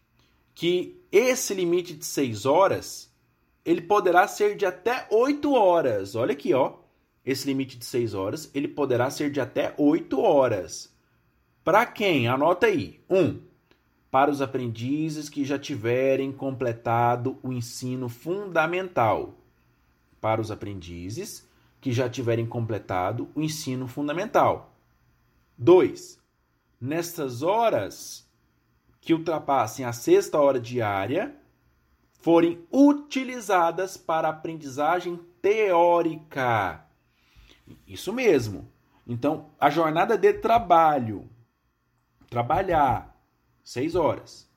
que 0.54 1.02
esse 1.12 1.54
limite 1.54 1.94
de 1.94 2.06
6 2.06 2.46
horas 2.46 3.10
ele 3.70 3.82
poderá 3.82 4.28
ser 4.28 4.56
de 4.56 4.66
até 4.66 5.08
8 5.12 5.54
horas. 5.54 6.16
Olha 6.16 6.32
aqui, 6.32 6.54
ó. 6.54 6.74
Esse 7.24 7.46
limite 7.48 7.78
de 7.78 7.86
6 7.86 8.14
horas, 8.14 8.50
ele 8.54 8.68
poderá 8.68 9.10
ser 9.12 9.30
de 9.30 9.40
até 9.40 9.76
8 9.78 10.20
horas. 10.20 10.92
Para 11.64 11.86
quem? 11.86 12.28
Anota 12.28 12.66
aí. 12.66 13.00
1. 13.10 13.18
Um, 13.18 13.42
para 14.10 14.32
os 14.32 14.42
aprendizes 14.42 15.30
que 15.30 15.46
já 15.46 15.60
tiverem 15.60 16.32
completado 16.32 17.38
o 17.44 17.54
ensino 17.54 18.10
fundamental. 18.10 19.36
Para 20.20 20.42
os 20.42 20.52
aprendizes 20.52 21.48
que 21.82 21.92
já 21.92 22.10
tiverem 22.10 22.46
completado 22.46 23.30
o 23.34 23.42
ensino 23.42 23.88
fundamental. 23.88 24.76
2. 25.58 26.20
Nessas 26.80 27.42
horas 27.42 28.28
que 29.02 29.14
ultrapassem 29.14 29.86
a 29.86 29.94
sexta 29.94 30.40
hora 30.40 30.60
diária, 30.60 31.36
forem 32.20 32.66
utilizadas 32.72 33.98
para 33.98 34.30
aprendizagem 34.30 35.18
teórica. 35.42 36.86
Isso 37.88 38.12
mesmo. 38.12 38.70
Então, 39.08 39.50
a 39.60 39.70
jornada 39.70 40.18
de 40.18 40.34
trabalho, 40.34 41.30
trabalhar 42.30 43.18
seis 43.64 43.96
horas. 43.96 44.50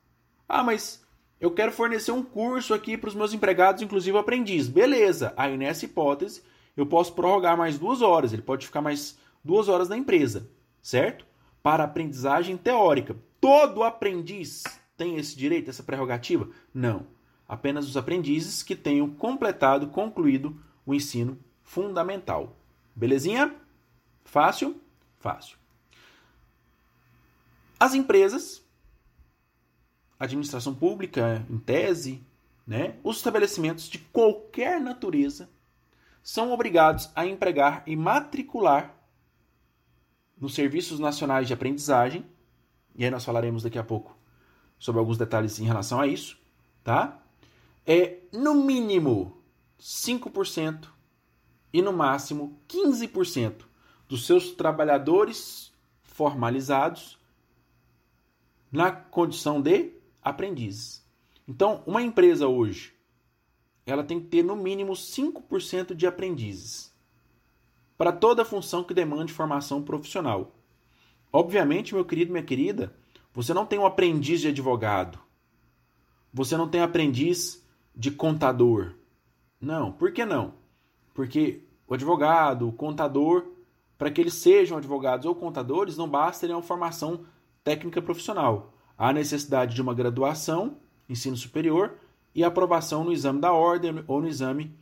Ah, 0.48 0.62
mas 0.62 1.01
eu 1.42 1.50
quero 1.50 1.70
fornecer 1.70 2.12
um 2.12 2.22
curso 2.22 2.72
aqui 2.72 2.96
para 2.96 3.08
os 3.08 3.14
meus 3.14 3.34
empregados, 3.34 3.82
inclusive 3.82 4.16
aprendiz. 4.16 4.66
Beleza. 4.66 5.34
Aí 5.36 5.58
nessa 5.58 5.84
hipótese 5.84 6.42
eu 6.74 6.86
posso 6.86 7.12
prorrogar 7.12 7.58
mais 7.58 7.78
duas 7.78 8.00
horas. 8.00 8.32
Ele 8.32 8.40
pode 8.40 8.64
ficar 8.64 8.80
mais 8.80 9.18
duas 9.44 9.68
horas 9.68 9.90
na 9.90 9.98
empresa, 9.98 10.48
certo? 10.80 11.26
Para 11.62 11.84
aprendizagem 11.84 12.56
teórica. 12.56 13.14
Todo 13.38 13.82
aprendiz 13.82 14.62
tem 14.96 15.16
esse 15.16 15.36
direito, 15.36 15.68
essa 15.68 15.82
prerrogativa? 15.82 16.48
Não 16.72 17.06
apenas 17.52 17.86
os 17.86 17.98
aprendizes 17.98 18.62
que 18.62 18.74
tenham 18.74 19.10
completado, 19.10 19.88
concluído 19.88 20.58
o 20.86 20.94
ensino 20.94 21.38
fundamental. 21.62 22.56
Belezinha? 22.96 23.54
Fácil? 24.24 24.80
Fácil. 25.18 25.58
As 27.78 27.92
empresas, 27.92 28.61
administração 30.24 30.74
pública, 30.74 31.44
em 31.50 31.58
tese, 31.58 32.24
né, 32.66 32.96
os 33.02 33.16
estabelecimentos 33.16 33.88
de 33.88 33.98
qualquer 33.98 34.80
natureza 34.80 35.48
são 36.22 36.52
obrigados 36.52 37.10
a 37.14 37.26
empregar 37.26 37.82
e 37.86 37.96
matricular 37.96 38.94
nos 40.38 40.54
serviços 40.54 41.00
nacionais 41.00 41.48
de 41.48 41.54
aprendizagem, 41.54 42.24
e 42.94 43.04
aí 43.04 43.10
nós 43.10 43.24
falaremos 43.24 43.62
daqui 43.62 43.78
a 43.78 43.84
pouco 43.84 44.16
sobre 44.78 45.00
alguns 45.00 45.18
detalhes 45.18 45.58
em 45.58 45.64
relação 45.64 46.00
a 46.00 46.06
isso, 46.06 46.38
tá? 46.84 47.20
É 47.84 48.18
no 48.32 48.54
mínimo 48.54 49.42
5% 49.80 50.88
e 51.72 51.82
no 51.82 51.92
máximo 51.92 52.60
15% 52.68 53.64
dos 54.08 54.26
seus 54.26 54.52
trabalhadores 54.52 55.72
formalizados 56.02 57.18
na 58.70 58.92
condição 58.92 59.60
de 59.60 60.01
aprendizes. 60.22 61.04
Então, 61.46 61.82
uma 61.86 62.02
empresa 62.02 62.46
hoje, 62.46 62.94
ela 63.84 64.04
tem 64.04 64.20
que 64.20 64.26
ter 64.26 64.42
no 64.42 64.56
mínimo 64.56 64.92
5% 64.92 65.94
de 65.94 66.06
aprendizes 66.06 66.92
para 67.96 68.12
toda 68.12 68.44
função 68.44 68.82
que 68.82 68.94
demande 68.94 69.32
formação 69.32 69.82
profissional. 69.82 70.52
Obviamente, 71.32 71.94
meu 71.94 72.04
querido, 72.04 72.32
minha 72.32 72.44
querida, 72.44 72.92
você 73.32 73.54
não 73.54 73.64
tem 73.64 73.78
um 73.78 73.86
aprendiz 73.86 74.40
de 74.40 74.48
advogado. 74.48 75.18
Você 76.32 76.56
não 76.56 76.68
tem 76.68 76.80
aprendiz 76.80 77.64
de 77.94 78.10
contador. 78.10 78.94
Não, 79.60 79.92
por 79.92 80.12
que 80.12 80.24
não? 80.24 80.54
Porque 81.14 81.62
o 81.86 81.94
advogado, 81.94 82.68
o 82.68 82.72
contador, 82.72 83.46
para 83.96 84.10
que 84.10 84.20
eles 84.20 84.34
sejam 84.34 84.78
advogados 84.78 85.26
ou 85.26 85.34
contadores, 85.34 85.96
não 85.96 86.08
basta 86.08 86.40
terem 86.40 86.56
uma 86.56 86.62
formação 86.62 87.24
técnica 87.62 88.02
profissional. 88.02 88.74
Há 89.02 89.12
necessidade 89.12 89.74
de 89.74 89.82
uma 89.82 89.92
graduação, 89.92 90.76
ensino 91.08 91.36
superior, 91.36 91.98
e 92.32 92.44
aprovação 92.44 93.02
no 93.02 93.12
exame 93.12 93.40
da 93.40 93.52
ordem 93.52 94.04
ou 94.06 94.20
no 94.20 94.28
exame 94.28 94.72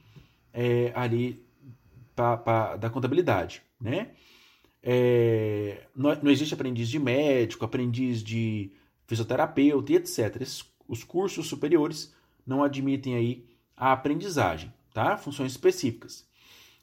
é, 0.52 0.92
ali 0.94 1.42
pra, 2.14 2.36
pra, 2.36 2.76
da 2.76 2.90
contabilidade, 2.90 3.62
né? 3.80 4.10
É, 4.82 5.86
não, 5.96 6.14
não, 6.16 6.30
existe 6.30 6.52
aprendiz 6.52 6.90
de 6.90 6.98
médico, 6.98 7.64
aprendiz 7.64 8.22
de 8.22 8.70
fisioterapeuta 9.06 9.92
e 9.92 9.96
etc. 9.96 10.36
Esses, 10.42 10.66
os 10.86 11.02
cursos 11.02 11.48
superiores 11.48 12.14
não 12.46 12.62
admitem 12.62 13.14
aí 13.14 13.46
a 13.74 13.90
aprendizagem, 13.90 14.70
tá? 14.92 15.16
Funções 15.16 15.52
específicas. 15.52 16.28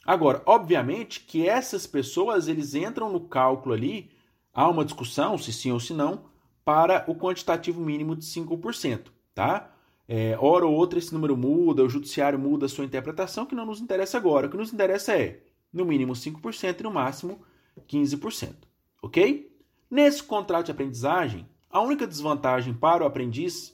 Agora, 0.04 0.42
obviamente 0.44 1.20
que 1.20 1.48
essas 1.48 1.86
pessoas 1.86 2.48
eles 2.48 2.74
entram 2.74 3.14
no 3.14 3.20
cálculo 3.20 3.76
ali, 3.76 4.10
há 4.52 4.68
uma 4.68 4.84
discussão 4.84 5.38
se 5.38 5.54
sim 5.54 5.72
ou 5.72 5.80
se 5.80 5.94
não, 5.94 6.36
para 6.68 7.06
o 7.08 7.16
quantitativo 7.16 7.80
mínimo 7.80 8.14
de 8.14 8.26
5%, 8.26 9.06
tá? 9.34 9.74
É, 10.06 10.38
hora 10.38 10.66
ou 10.66 10.74
outra 10.74 11.00
esse 11.00 11.14
número 11.14 11.38
muda, 11.38 11.82
o 11.82 11.88
judiciário 11.88 12.38
muda 12.38 12.66
a 12.66 12.70
sua 12.70 12.84
interpretação, 12.84 13.46
que 13.46 13.56
não 13.56 13.66
nos 13.66 13.80
interessa 13.80 14.18
agora. 14.18 14.48
O 14.48 14.50
que 14.50 14.58
nos 14.58 14.74
interessa 14.74 15.18
é, 15.18 15.44
no 15.72 15.86
mínimo 15.86 16.12
5% 16.12 16.78
e 16.78 16.84
no 16.84 16.92
máximo 16.92 17.42
15%. 17.88 18.54
Ok? 19.02 19.50
Nesse 19.90 20.22
contrato 20.22 20.66
de 20.66 20.72
aprendizagem, 20.74 21.48
a 21.70 21.80
única 21.80 22.06
desvantagem 22.06 22.74
para 22.74 23.02
o 23.02 23.08
aprendiz 23.08 23.74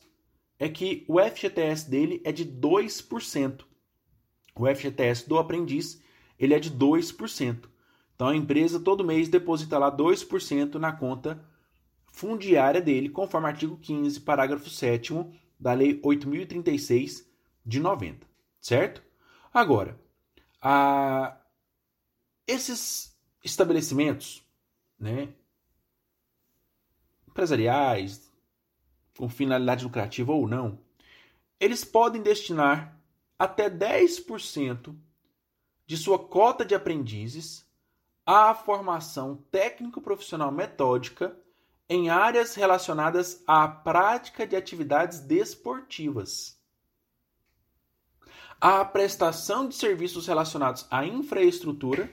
é 0.59 0.69
que 0.69 1.03
o 1.07 1.19
FGTS 1.19 1.89
dele 1.89 2.21
é 2.23 2.31
de 2.31 2.45
2%. 2.45 3.61
O 4.55 4.67
FGTS 4.67 5.27
do 5.27 5.39
aprendiz 5.39 5.99
ele 6.37 6.53
é 6.53 6.59
de 6.59 6.69
2%. 6.69 7.63
Então 8.15 8.27
a 8.27 8.35
empresa 8.35 8.79
todo 8.79 9.03
mês 9.03 9.29
deposita 9.29 9.79
lá 9.79 9.91
2% 9.91 10.75
na 10.75 10.91
conta 10.91 11.43
fundiária 12.13 12.79
dele, 12.79 13.09
conforme 13.09 13.47
artigo 13.47 13.75
15, 13.75 14.21
parágrafo 14.21 14.69
7 14.69 15.13
da 15.59 15.73
Lei 15.73 15.99
8036 16.03 17.27
de 17.65 17.79
90, 17.79 18.25
certo? 18.61 19.03
Agora, 19.51 19.99
a... 20.61 21.35
esses 22.47 23.17
estabelecimentos, 23.43 24.47
né, 24.97 25.33
empresariais, 27.27 28.31
com 29.17 29.27
finalidade 29.27 29.83
lucrativa 29.83 30.31
ou 30.31 30.47
não, 30.47 30.79
eles 31.59 31.83
podem 31.83 32.21
destinar 32.21 32.95
até 33.39 33.71
10% 33.71 34.95
de 35.87 35.97
sua 35.97 36.19
cota 36.19 36.63
de 36.63 36.75
aprendizes 36.75 37.67
à 38.23 38.53
formação 38.53 39.43
técnico-profissional 39.51 40.51
metódica 40.51 41.35
em 41.89 42.09
áreas 42.09 42.55
relacionadas 42.55 43.43
à 43.45 43.67
prática 43.67 44.47
de 44.47 44.55
atividades 44.55 45.19
desportivas. 45.19 46.57
A 48.59 48.83
prestação 48.85 49.67
de 49.67 49.75
serviços 49.75 50.25
relacionados 50.25 50.87
à 50.89 51.05
infraestrutura, 51.05 52.09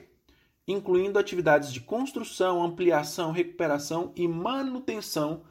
incluindo 0.67 1.17
atividades 1.17 1.71
de 1.71 1.79
construção, 1.79 2.61
ampliação, 2.61 3.31
recuperação 3.31 4.11
e 4.15 4.27
manutenção 4.27 5.43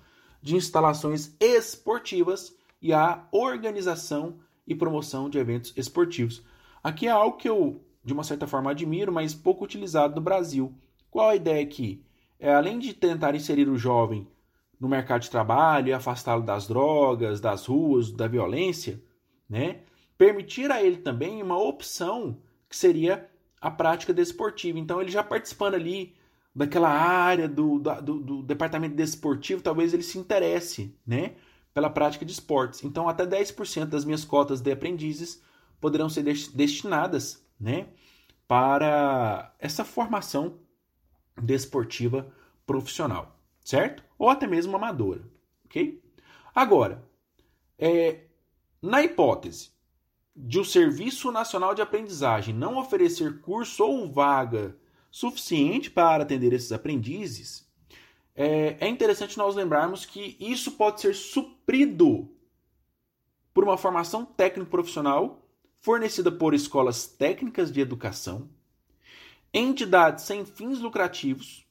de 0.42 0.56
instalações 0.56 1.34
esportivas 1.40 2.54
e 2.80 2.92
a 2.92 3.26
organização 3.32 4.40
e 4.66 4.74
promoção 4.74 5.28
de 5.28 5.38
eventos 5.38 5.72
esportivos. 5.76 6.42
Aqui 6.82 7.06
é 7.06 7.10
algo 7.10 7.36
que 7.36 7.48
eu, 7.48 7.84
de 8.04 8.12
uma 8.12 8.24
certa 8.24 8.46
forma, 8.46 8.70
admiro, 8.70 9.12
mas 9.12 9.34
pouco 9.34 9.64
utilizado 9.64 10.14
no 10.14 10.20
Brasil. 10.20 10.74
Qual 11.10 11.28
a 11.28 11.36
ideia 11.36 11.62
aqui? 11.62 12.04
É, 12.40 12.52
além 12.52 12.78
de 12.78 12.94
tentar 12.94 13.34
inserir 13.34 13.68
o 13.68 13.76
jovem 13.76 14.26
no 14.80 14.88
mercado 14.88 15.20
de 15.20 15.30
trabalho 15.30 15.88
e 15.88 15.92
afastá-lo 15.92 16.42
das 16.42 16.66
drogas, 16.66 17.40
das 17.40 17.66
ruas, 17.66 18.10
da 18.10 18.26
violência, 18.26 19.00
né? 19.48 19.80
permitir 20.16 20.70
a 20.70 20.82
ele 20.82 20.96
também 20.96 21.42
uma 21.42 21.58
opção 21.58 22.38
que 22.68 22.76
seria 22.76 23.28
a 23.60 23.70
prática 23.70 24.12
desportiva. 24.12 24.78
Então, 24.78 25.00
ele 25.00 25.10
já 25.10 25.22
participando 25.22 25.74
ali 25.74 26.14
daquela 26.54 26.88
área 26.88 27.46
do, 27.48 27.78
do, 27.78 28.20
do 28.20 28.42
departamento 28.42 28.96
desportivo, 28.96 29.62
talvez 29.62 29.92
ele 29.92 30.02
se 30.02 30.18
interesse 30.18 30.94
né, 31.06 31.34
pela 31.74 31.90
prática 31.90 32.24
de 32.24 32.32
esportes. 32.32 32.82
Então, 32.84 33.08
até 33.08 33.26
10% 33.26 33.86
das 33.86 34.04
minhas 34.04 34.24
cotas 34.24 34.60
de 34.60 34.72
aprendizes 34.72 35.42
poderão 35.80 36.08
ser 36.08 36.22
destinadas 36.54 37.44
né, 37.58 37.88
para 38.48 39.54
essa 39.58 39.84
formação 39.84 40.58
desportiva 41.40 42.32
profissional, 42.66 43.38
certo? 43.64 44.04
Ou 44.18 44.28
até 44.28 44.46
mesmo 44.46 44.76
amadora, 44.76 45.22
ok? 45.64 46.02
Agora, 46.54 47.02
é, 47.78 48.24
na 48.82 49.02
hipótese 49.02 49.70
de 50.34 50.58
o 50.58 50.64
Serviço 50.64 51.30
Nacional 51.32 51.74
de 51.74 51.82
Aprendizagem 51.82 52.54
não 52.54 52.78
oferecer 52.78 53.40
curso 53.40 53.84
ou 53.84 54.10
vaga 54.10 54.76
suficiente 55.10 55.90
para 55.90 56.22
atender 56.22 56.52
esses 56.52 56.72
aprendizes, 56.72 57.68
é, 58.34 58.76
é 58.80 58.88
interessante 58.88 59.36
nós 59.36 59.54
lembrarmos 59.54 60.06
que 60.06 60.36
isso 60.38 60.72
pode 60.72 61.00
ser 61.00 61.14
suprido 61.14 62.30
por 63.52 63.64
uma 63.64 63.76
formação 63.76 64.24
técnico-profissional 64.24 65.44
fornecida 65.80 66.30
por 66.30 66.54
escolas 66.54 67.06
técnicas 67.06 67.72
de 67.72 67.80
educação, 67.80 68.48
entidades 69.52 70.24
sem 70.24 70.44
fins 70.44 70.80
lucrativos, 70.80 71.66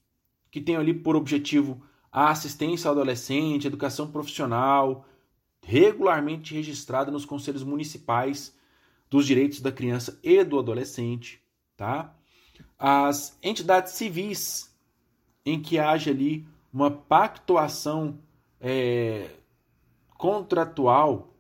que 0.52 0.62
tenham 0.62 0.82
ali 0.82 0.94
por 0.94 1.16
objetivo 1.16 1.82
a 2.12 2.30
assistência 2.30 2.88
ao 2.88 2.94
adolescente, 2.94 3.68
educação 3.68 4.12
profissional, 4.12 5.06
regularmente 5.64 6.54
registrada 6.54 7.12
nos 7.12 7.26
conselhos 7.26 7.64
municipais 7.64 8.56
dos 9.10 9.26
direitos 9.26 9.62
da 9.62 9.72
criança 9.72 10.20
e 10.24 10.44
do 10.44 10.58
adolescente, 10.60 11.42
tá? 11.76 12.16
As 12.78 13.38
entidades 13.42 13.94
civis 13.94 14.76
em 15.46 15.62
que 15.62 15.80
haja 15.80 16.12
ali 16.12 16.48
uma 16.72 16.92
pactuação 16.92 18.20
é, 18.60 19.30
contratual 20.18 21.34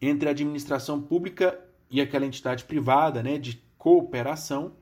entre 0.00 0.28
a 0.28 0.32
administração 0.32 1.00
pública 1.00 1.58
e 1.90 2.00
aquela 2.00 2.26
entidade 2.26 2.64
privada, 2.64 3.22
né, 3.22 3.38
de 3.38 3.62
cooperação, 3.76 4.74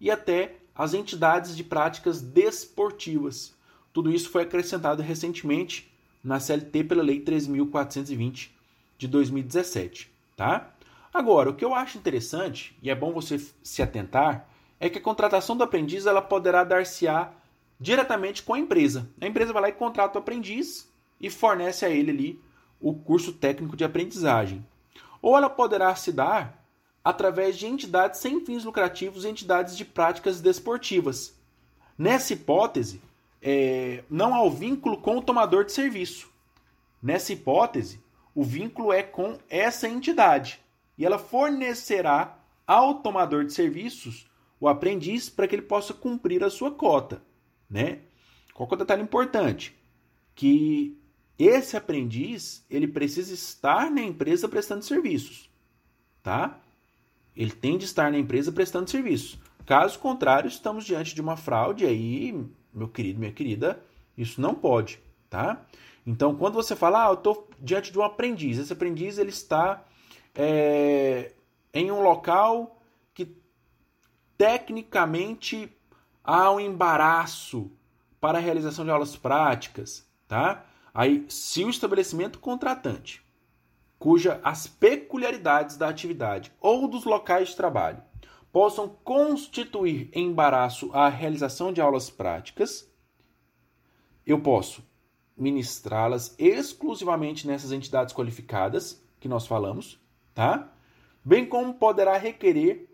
e 0.00 0.10
até 0.10 0.56
as 0.74 0.94
entidades 0.94 1.56
de 1.56 1.62
práticas 1.62 2.22
desportivas. 2.22 3.54
Tudo 3.92 4.10
isso 4.10 4.30
foi 4.30 4.42
acrescentado 4.42 5.02
recentemente 5.02 5.92
na 6.22 6.40
CLT 6.40 6.84
pela 6.84 7.02
Lei 7.02 7.22
3.420 7.22 8.50
de 8.96 9.08
2017. 9.08 10.10
Tá? 10.36 10.72
Agora, 11.12 11.50
o 11.50 11.54
que 11.54 11.64
eu 11.64 11.74
acho 11.74 11.98
interessante, 11.98 12.76
e 12.82 12.88
é 12.88 12.94
bom 12.94 13.12
você 13.12 13.38
se 13.62 13.82
atentar, 13.82 14.48
é 14.78 14.88
que 14.88 14.98
a 14.98 15.02
contratação 15.02 15.56
do 15.56 15.64
aprendiz 15.64 16.06
ela 16.06 16.22
poderá 16.22 16.64
dar-se-á 16.64 17.32
diretamente 17.78 18.42
com 18.42 18.54
a 18.54 18.58
empresa. 18.58 19.08
A 19.20 19.26
empresa 19.26 19.52
vai 19.52 19.62
lá 19.62 19.68
e 19.68 19.72
contrata 19.72 20.18
o 20.18 20.22
aprendiz 20.22 20.90
e 21.20 21.28
fornece 21.28 21.84
a 21.84 21.90
ele 21.90 22.10
ali 22.10 22.40
o 22.80 22.94
curso 22.94 23.32
técnico 23.32 23.76
de 23.76 23.84
aprendizagem. 23.84 24.64
Ou 25.20 25.36
ela 25.36 25.50
poderá 25.50 25.94
se 25.94 26.12
dar 26.12 26.59
através 27.04 27.58
de 27.58 27.66
entidades 27.66 28.20
sem 28.20 28.44
fins 28.44 28.64
lucrativos 28.64 29.24
e 29.24 29.28
entidades 29.28 29.76
de 29.76 29.84
práticas 29.84 30.40
desportivas. 30.40 31.34
Nessa 31.96 32.32
hipótese, 32.32 33.00
é, 33.42 34.04
não 34.08 34.34
há 34.34 34.42
o 34.42 34.50
vínculo 34.50 34.98
com 34.98 35.18
o 35.18 35.22
tomador 35.22 35.64
de 35.64 35.72
serviço. 35.72 36.30
Nessa 37.02 37.32
hipótese, 37.32 38.00
o 38.34 38.44
vínculo 38.44 38.92
é 38.92 39.02
com 39.02 39.38
essa 39.48 39.88
entidade 39.88 40.60
e 40.96 41.04
ela 41.04 41.18
fornecerá 41.18 42.38
ao 42.66 42.96
tomador 42.96 43.44
de 43.44 43.52
serviços 43.52 44.28
o 44.60 44.68
aprendiz 44.68 45.28
para 45.28 45.48
que 45.48 45.54
ele 45.54 45.62
possa 45.62 45.94
cumprir 45.94 46.44
a 46.44 46.50
sua 46.50 46.70
cota, 46.70 47.22
né? 47.68 48.00
Qual 48.52 48.68
é 48.70 48.74
o 48.74 48.76
detalhe 48.76 49.02
importante? 49.02 49.74
Que 50.34 50.96
esse 51.38 51.76
aprendiz, 51.76 52.64
ele 52.68 52.86
precisa 52.86 53.32
estar 53.32 53.90
na 53.90 54.02
empresa 54.02 54.46
prestando 54.46 54.84
serviços, 54.84 55.50
tá? 56.22 56.60
Ele 57.40 57.52
tem 57.52 57.78
de 57.78 57.86
estar 57.86 58.12
na 58.12 58.18
empresa 58.18 58.52
prestando 58.52 58.90
serviços. 58.90 59.38
Caso 59.64 59.98
contrário, 59.98 60.46
estamos 60.46 60.84
diante 60.84 61.14
de 61.14 61.22
uma 61.22 61.38
fraude 61.38 61.86
aí, 61.86 62.38
meu 62.70 62.86
querido, 62.86 63.18
minha 63.18 63.32
querida, 63.32 63.82
isso 64.14 64.42
não 64.42 64.54
pode, 64.54 65.00
tá? 65.30 65.64
Então, 66.06 66.36
quando 66.36 66.52
você 66.52 66.76
fala, 66.76 67.06
ah, 67.06 67.08
eu 67.08 67.14
estou 67.14 67.48
diante 67.58 67.90
de 67.90 67.98
um 67.98 68.02
aprendiz, 68.02 68.58
esse 68.58 68.74
aprendiz 68.74 69.16
ele 69.16 69.30
está 69.30 69.82
é, 70.34 71.32
em 71.72 71.90
um 71.90 72.02
local 72.02 72.78
que 73.14 73.34
tecnicamente 74.36 75.74
há 76.22 76.52
um 76.52 76.60
embaraço 76.60 77.70
para 78.20 78.36
a 78.36 78.40
realização 78.42 78.84
de 78.84 78.90
aulas 78.90 79.16
práticas, 79.16 80.06
tá? 80.28 80.66
Aí, 80.92 81.24
se 81.30 81.64
o 81.64 81.70
estabelecimento 81.70 82.38
contratante, 82.38 83.24
cuja 84.00 84.40
as 84.42 84.66
peculiaridades 84.66 85.76
da 85.76 85.86
atividade 85.86 86.50
ou 86.58 86.88
dos 86.88 87.04
locais 87.04 87.50
de 87.50 87.56
trabalho 87.56 88.02
possam 88.50 88.88
constituir 89.04 90.10
embaraço 90.14 90.90
à 90.94 91.06
realização 91.10 91.70
de 91.70 91.82
aulas 91.82 92.08
práticas, 92.08 92.90
eu 94.26 94.40
posso 94.40 94.82
ministrá-las 95.36 96.34
exclusivamente 96.38 97.46
nessas 97.46 97.72
entidades 97.72 98.14
qualificadas 98.14 99.04
que 99.20 99.28
nós 99.28 99.46
falamos, 99.46 100.00
tá? 100.34 100.72
Bem 101.22 101.44
como 101.46 101.74
poderá 101.74 102.16
requerer 102.16 102.88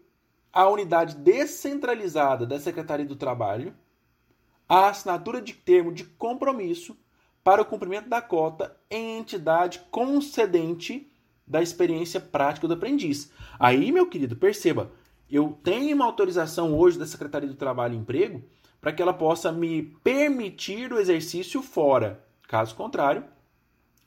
a 0.53 0.69
unidade 0.69 1.15
descentralizada 1.15 2.45
da 2.45 2.59
Secretaria 2.59 3.07
do 3.07 3.15
Trabalho 3.15 3.73
a 4.69 4.89
assinatura 4.89 5.41
de 5.41 5.53
termo 5.53 5.93
de 5.93 6.03
compromisso 6.03 6.97
para 7.47 7.63
o 7.63 7.65
cumprimento 7.65 8.09
da 8.09 8.21
cota 8.21 8.77
em 8.91 9.21
entidade 9.21 9.79
concedente 9.89 11.09
da 11.47 11.63
experiência 11.63 12.19
prática 12.19 12.67
do 12.67 12.75
aprendiz. 12.75 13.31
Aí, 13.57 13.93
meu 13.93 14.09
querido, 14.09 14.35
perceba, 14.35 14.91
eu 15.31 15.57
tenho 15.63 15.95
uma 15.95 16.05
autorização 16.05 16.77
hoje 16.77 16.99
da 16.99 17.07
Secretaria 17.07 17.49
do 17.49 17.55
Trabalho 17.55 17.95
e 17.95 17.99
Emprego 17.99 18.43
para 18.81 18.93
que 18.93 19.01
ela 19.01 19.13
possa 19.13 19.53
me 19.53 19.85
permitir 20.03 20.93
o 20.93 20.99
exercício 20.99 21.63
fora. 21.63 22.21
Caso 22.49 22.75
contrário, 22.75 23.23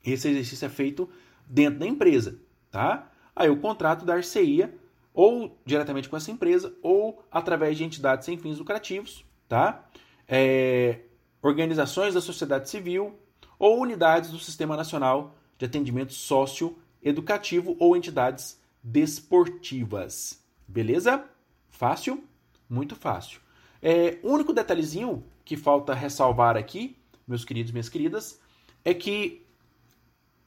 esse 0.04 0.28
exercício 0.28 0.66
é 0.66 0.68
feito 0.68 1.08
dentro 1.46 1.80
da 1.80 1.86
empresa, 1.86 2.38
tá? 2.70 3.10
Aí 3.34 3.48
o 3.48 3.56
contrato 3.56 4.04
da 4.04 4.20
ia 4.38 4.74
ou 5.14 5.58
diretamente 5.64 6.10
com 6.10 6.16
essa 6.18 6.30
empresa 6.30 6.76
ou 6.82 7.24
através 7.30 7.78
de 7.78 7.84
entidades 7.84 8.26
sem 8.26 8.36
fins 8.36 8.58
lucrativos, 8.58 9.24
tá? 9.48 9.88
É, 10.28 11.00
organizações 11.40 12.12
da 12.12 12.20
sociedade 12.20 12.68
civil 12.68 13.18
ou 13.60 13.78
unidades 13.78 14.30
do 14.30 14.38
Sistema 14.38 14.74
Nacional 14.74 15.36
de 15.58 15.66
Atendimento 15.66 16.14
Socioeducativo 16.14 17.76
ou 17.78 17.94
entidades 17.94 18.58
desportivas. 18.82 20.42
Beleza? 20.66 21.22
Fácil? 21.68 22.24
Muito 22.68 22.96
fácil. 22.96 23.38
É, 23.82 24.18
o 24.22 24.30
único 24.30 24.54
detalhezinho 24.54 25.22
que 25.44 25.58
falta 25.58 25.92
ressalvar 25.92 26.56
aqui, 26.56 26.96
meus 27.28 27.44
queridos 27.44 27.70
e 27.70 27.74
minhas 27.74 27.90
queridas, 27.90 28.40
é 28.82 28.94
que 28.94 29.46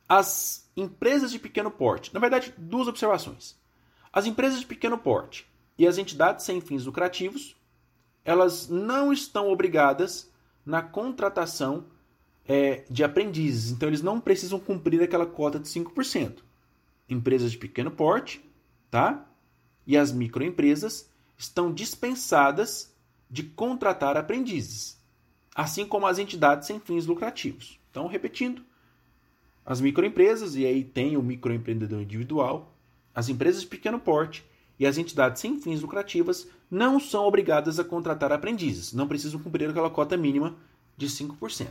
as 0.09 0.67
empresas 0.75 1.31
de 1.31 1.37
pequeno 1.37 1.69
porte, 1.69 2.11
na 2.13 2.19
verdade, 2.19 2.51
duas 2.57 2.87
observações. 2.87 3.55
As 4.11 4.25
empresas 4.25 4.59
de 4.59 4.65
pequeno 4.65 4.97
porte 4.97 5.47
e 5.77 5.85
as 5.85 5.99
entidades 5.99 6.45
sem 6.45 6.59
fins 6.59 6.85
lucrativos, 6.85 7.55
elas 8.25 8.67
não 8.67 9.13
estão 9.13 9.51
obrigadas 9.51 10.31
na 10.65 10.81
contratação 10.81 11.85
é, 12.47 12.83
de 12.89 13.03
aprendizes. 13.03 13.71
Então, 13.71 13.89
eles 13.89 14.01
não 14.01 14.19
precisam 14.19 14.59
cumprir 14.59 15.01
aquela 15.01 15.25
cota 15.25 15.59
de 15.59 15.67
5%. 15.67 16.39
Empresas 17.09 17.51
de 17.51 17.57
pequeno 17.57 17.91
porte, 17.91 18.43
tá? 18.89 19.27
E 19.85 19.97
as 19.97 20.11
microempresas 20.11 21.09
estão 21.37 21.73
dispensadas 21.73 22.93
de 23.29 23.43
contratar 23.43 24.15
aprendizes, 24.15 25.01
assim 25.55 25.85
como 25.85 26.05
as 26.05 26.19
entidades 26.19 26.67
sem 26.67 26.79
fins 26.79 27.05
lucrativos. 27.05 27.79
Então, 27.89 28.07
repetindo, 28.07 28.63
as 29.65 29.81
microempresas, 29.81 30.55
e 30.55 30.65
aí 30.65 30.83
tem 30.83 31.17
o 31.17 31.23
microempreendedor 31.23 32.01
individual, 32.01 32.75
as 33.13 33.29
empresas 33.29 33.61
de 33.61 33.67
pequeno 33.67 33.99
porte 33.99 34.45
e 34.79 34.85
as 34.85 34.97
entidades 34.97 35.41
sem 35.41 35.59
fins 35.59 35.81
lucrativas 35.81 36.47
não 36.69 36.99
são 36.99 37.25
obrigadas 37.25 37.79
a 37.79 37.83
contratar 37.83 38.31
aprendizes, 38.31 38.93
não 38.93 39.07
precisam 39.07 39.39
cumprir 39.39 39.69
aquela 39.69 39.89
cota 39.89 40.17
mínima 40.17 40.55
de 40.97 41.07
5%. 41.07 41.67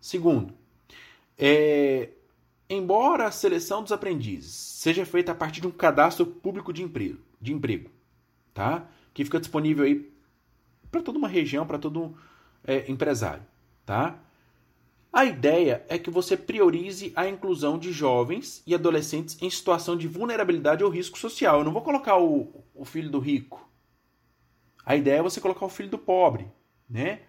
Segundo, 0.00 0.54
é, 1.38 2.10
embora 2.68 3.26
a 3.26 3.30
seleção 3.30 3.82
dos 3.82 3.92
aprendizes 3.92 4.54
seja 4.54 5.04
feita 5.04 5.32
a 5.32 5.34
partir 5.34 5.60
de 5.60 5.66
um 5.66 5.70
cadastro 5.70 6.26
público 6.26 6.72
de 6.72 6.82
emprego, 6.82 7.18
de 7.40 7.52
emprego 7.52 7.90
tá? 8.56 8.88
que 9.12 9.22
fica 9.22 9.38
disponível 9.38 9.84
aí 9.84 10.10
para 10.90 11.02
toda 11.02 11.18
uma 11.18 11.28
região, 11.28 11.66
para 11.66 11.78
todo 11.78 12.16
é, 12.64 12.90
empresário, 12.90 13.44
tá? 13.84 14.18
A 15.12 15.24
ideia 15.24 15.84
é 15.88 15.98
que 15.98 16.10
você 16.10 16.36
priorize 16.36 17.12
a 17.14 17.26
inclusão 17.26 17.78
de 17.78 17.92
jovens 17.92 18.62
e 18.66 18.74
adolescentes 18.74 19.40
em 19.40 19.48
situação 19.48 19.96
de 19.96 20.08
vulnerabilidade 20.08 20.84
ou 20.84 20.90
risco 20.90 21.18
social. 21.18 21.58
Eu 21.58 21.64
não 21.64 21.72
vou 21.72 21.82
colocar 21.82 22.18
o, 22.18 22.64
o 22.74 22.84
filho 22.84 23.10
do 23.10 23.18
rico. 23.18 23.66
A 24.84 24.94
ideia 24.94 25.18
é 25.18 25.22
você 25.22 25.40
colocar 25.40 25.64
o 25.64 25.70
filho 25.70 25.88
do 25.88 25.98
pobre, 25.98 26.46
né? 26.88 27.22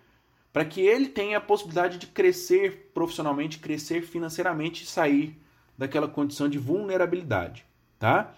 Para 0.52 0.66
que 0.66 0.82
ele 0.82 1.08
tenha 1.08 1.38
a 1.38 1.42
possibilidade 1.42 1.98
de 1.98 2.08
crescer 2.08 2.92
profissionalmente, 2.94 3.60
crescer 3.60 4.02
financeiramente 4.02 4.84
e 4.84 4.88
sair 4.88 5.40
daquela 5.78 6.08
condição 6.08 6.50
de 6.50 6.58
vulnerabilidade, 6.58 7.66
tá? 8.00 8.34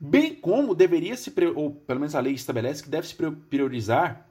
Bem 0.00 0.34
como 0.34 0.74
deveria 0.74 1.16
se, 1.16 1.32
ou 1.54 1.70
pelo 1.72 2.00
menos 2.00 2.14
a 2.14 2.20
lei 2.20 2.34
estabelece 2.34 2.82
que 2.82 2.88
deve 2.88 3.06
se 3.06 3.14
priorizar 3.14 4.28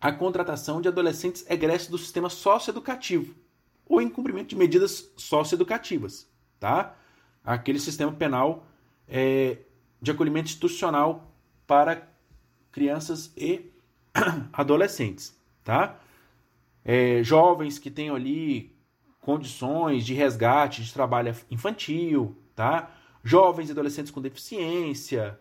a 0.00 0.12
contratação 0.12 0.80
de 0.80 0.88
adolescentes 0.88 1.44
egressos 1.48 1.88
do 1.88 1.98
sistema 1.98 2.30
socioeducativo 2.30 3.34
ou 3.86 4.00
em 4.00 4.08
cumprimento 4.08 4.48
de 4.48 4.56
medidas 4.56 5.10
socioeducativas, 5.16 6.28
tá? 6.60 6.94
Aquele 7.42 7.80
sistema 7.80 8.12
penal 8.12 8.66
é, 9.08 9.58
de 10.00 10.10
acolhimento 10.10 10.48
institucional 10.48 11.32
para 11.66 12.08
crianças 12.70 13.32
e 13.36 13.70
adolescentes, 14.52 15.34
tá? 15.64 15.98
É, 16.90 17.22
jovens 17.22 17.78
que 17.78 17.90
tenham 17.90 18.16
ali 18.16 18.74
condições 19.20 20.06
de 20.06 20.14
resgate 20.14 20.82
de 20.82 20.90
trabalho 20.90 21.36
infantil, 21.50 22.34
tá? 22.56 22.90
Jovens 23.22 23.68
e 23.68 23.72
adolescentes 23.72 24.10
com 24.10 24.22
deficiência, 24.22 25.38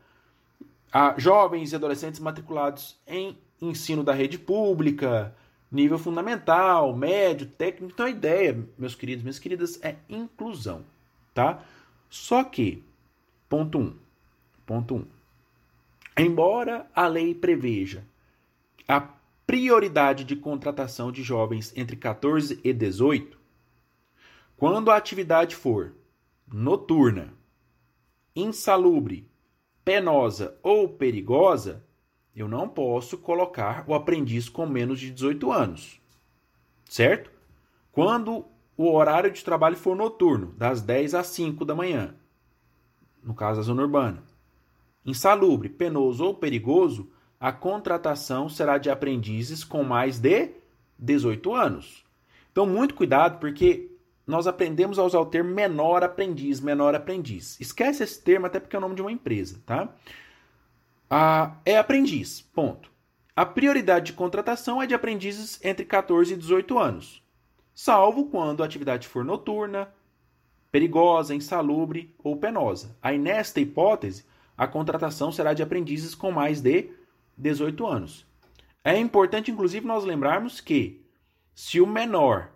jovens 1.16 1.72
e 1.72 1.76
adolescentes 1.78 2.20
matriculados 2.20 3.00
em 3.08 3.38
ensino 3.62 4.04
da 4.04 4.12
rede 4.12 4.38
pública, 4.38 5.34
nível 5.72 5.98
fundamental, 5.98 6.94
médio, 6.94 7.48
técnico. 7.48 7.94
Então 7.94 8.08
a 8.08 8.10
ideia, 8.10 8.68
meus 8.78 8.94
queridos, 8.94 9.24
minhas 9.24 9.40
queridas, 9.40 9.80
é 9.82 9.96
inclusão, 10.10 10.84
tá? 11.34 11.64
Só 12.10 12.44
que, 12.44 12.84
ponto 13.48 13.78
1, 13.78 13.82
um, 13.82 13.96
ponto 14.66 14.96
1. 14.96 14.98
Um, 14.98 15.06
embora 16.18 16.86
a 16.94 17.08
lei 17.08 17.34
preveja 17.34 18.04
a 18.86 19.17
prioridade 19.48 20.26
de 20.26 20.36
contratação 20.36 21.10
de 21.10 21.24
jovens 21.24 21.72
entre 21.74 21.96
14 21.96 22.60
e 22.62 22.74
18, 22.74 23.40
quando 24.58 24.92
a 24.92 24.98
atividade 24.98 25.56
for 25.56 25.94
noturna, 26.46 27.34
insalubre, 28.36 29.26
penosa 29.86 30.60
ou 30.62 30.90
perigosa, 30.90 31.82
eu 32.36 32.48
não 32.50 32.68
posso 32.68 33.18
colocar 33.18 33.86
o 33.88 33.94
aprendiz 33.94 34.50
com 34.50 34.66
menos 34.66 35.00
de 35.00 35.12
18 35.12 35.50
anos. 35.50 36.02
Certo? 36.84 37.32
Quando 37.90 38.46
o 38.76 38.92
horário 38.94 39.32
de 39.32 39.44
trabalho 39.44 39.78
for 39.78 39.96
noturno, 39.96 40.54
das 40.58 40.82
10 40.82 41.16
às 41.16 41.28
5 41.28 41.64
da 41.64 41.74
manhã, 41.74 42.14
no 43.24 43.34
caso 43.34 43.62
da 43.62 43.66
zona 43.66 43.84
urbana, 43.84 44.24
insalubre, 45.06 45.70
penoso 45.70 46.26
ou 46.26 46.36
perigoso, 46.36 47.10
a 47.40 47.52
contratação 47.52 48.50
será 48.50 48.78
de 48.78 48.90
aprendizes 48.90 49.64
com 49.64 49.84
mais 49.84 50.20
de 50.20 50.52
18 50.98 51.54
anos. 51.54 52.04
Então, 52.52 52.66
muito 52.66 52.96
cuidado, 52.96 53.40
porque 53.40 53.92
nós 54.26 54.48
aprendemos 54.48 54.98
a 54.98 55.04
usar 55.04 55.20
o 55.20 55.26
termo 55.26 55.54
menor 55.54 56.04
aprendiz, 56.04 56.60
menor 56.60 56.96
aprendiz. 56.96 57.60
Esquece 57.60 58.04
esse 58.04 58.22
termo, 58.22 58.48
até 58.48 58.60
porque 58.60 58.76
é 58.76 58.80
o 58.80 58.82
nome 58.82 58.96
de 58.96 59.02
uma 59.02 59.12
empresa, 59.12 59.62
tá? 59.66 59.90
Ah, 61.10 61.56
é 61.64 61.78
aprendiz, 61.78 62.42
ponto. 62.42 62.92
A 63.36 63.46
prioridade 63.46 64.08
de 64.08 64.14
contratação 64.14 64.82
é 64.82 64.88
de 64.88 64.96
aprendizes 64.96 65.64
entre 65.64 65.86
14 65.86 66.34
e 66.34 66.38
18 66.38 66.80
anos, 66.80 67.24
salvo 67.74 68.26
quando 68.26 68.64
a 68.64 68.66
atividade 68.66 69.08
for 69.08 69.24
noturna, 69.24 69.88
perigosa, 70.72 71.36
insalubre 71.36 72.14
ou 72.24 72.36
penosa. 72.36 72.98
Aí, 73.02 73.18
nesta 73.18 73.62
hipótese, 73.62 74.26
a 74.58 74.66
contratação 74.66 75.32
será 75.32 75.54
de 75.54 75.62
aprendizes 75.62 76.16
com 76.16 76.32
mais 76.32 76.60
de 76.60 76.90
18 77.38 77.86
anos. 77.86 78.26
É 78.84 78.98
importante, 78.98 79.52
inclusive, 79.52 79.86
nós 79.86 80.04
lembrarmos 80.04 80.60
que 80.60 81.06
se 81.54 81.80
o 81.80 81.88
menor 81.88 82.52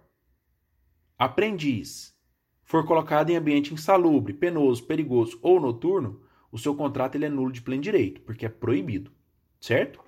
aprendiz 1.18 2.16
for 2.64 2.86
colocado 2.86 3.30
em 3.30 3.36
ambiente 3.36 3.74
insalubre, 3.74 4.34
penoso, 4.34 4.86
perigoso 4.86 5.38
ou 5.42 5.60
noturno, 5.60 6.22
o 6.52 6.58
seu 6.58 6.74
contrato 6.76 7.16
ele 7.16 7.26
é 7.26 7.30
nulo 7.30 7.52
de 7.52 7.62
pleno 7.62 7.82
direito, 7.82 8.22
porque 8.22 8.46
é 8.46 8.50
proibido, 8.50 9.12
certo? 9.60 10.00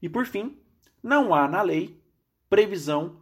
E 0.00 0.08
por 0.08 0.26
fim, 0.26 0.56
não 1.02 1.34
há 1.34 1.46
na 1.46 1.62
lei 1.62 2.00
previsão 2.48 3.20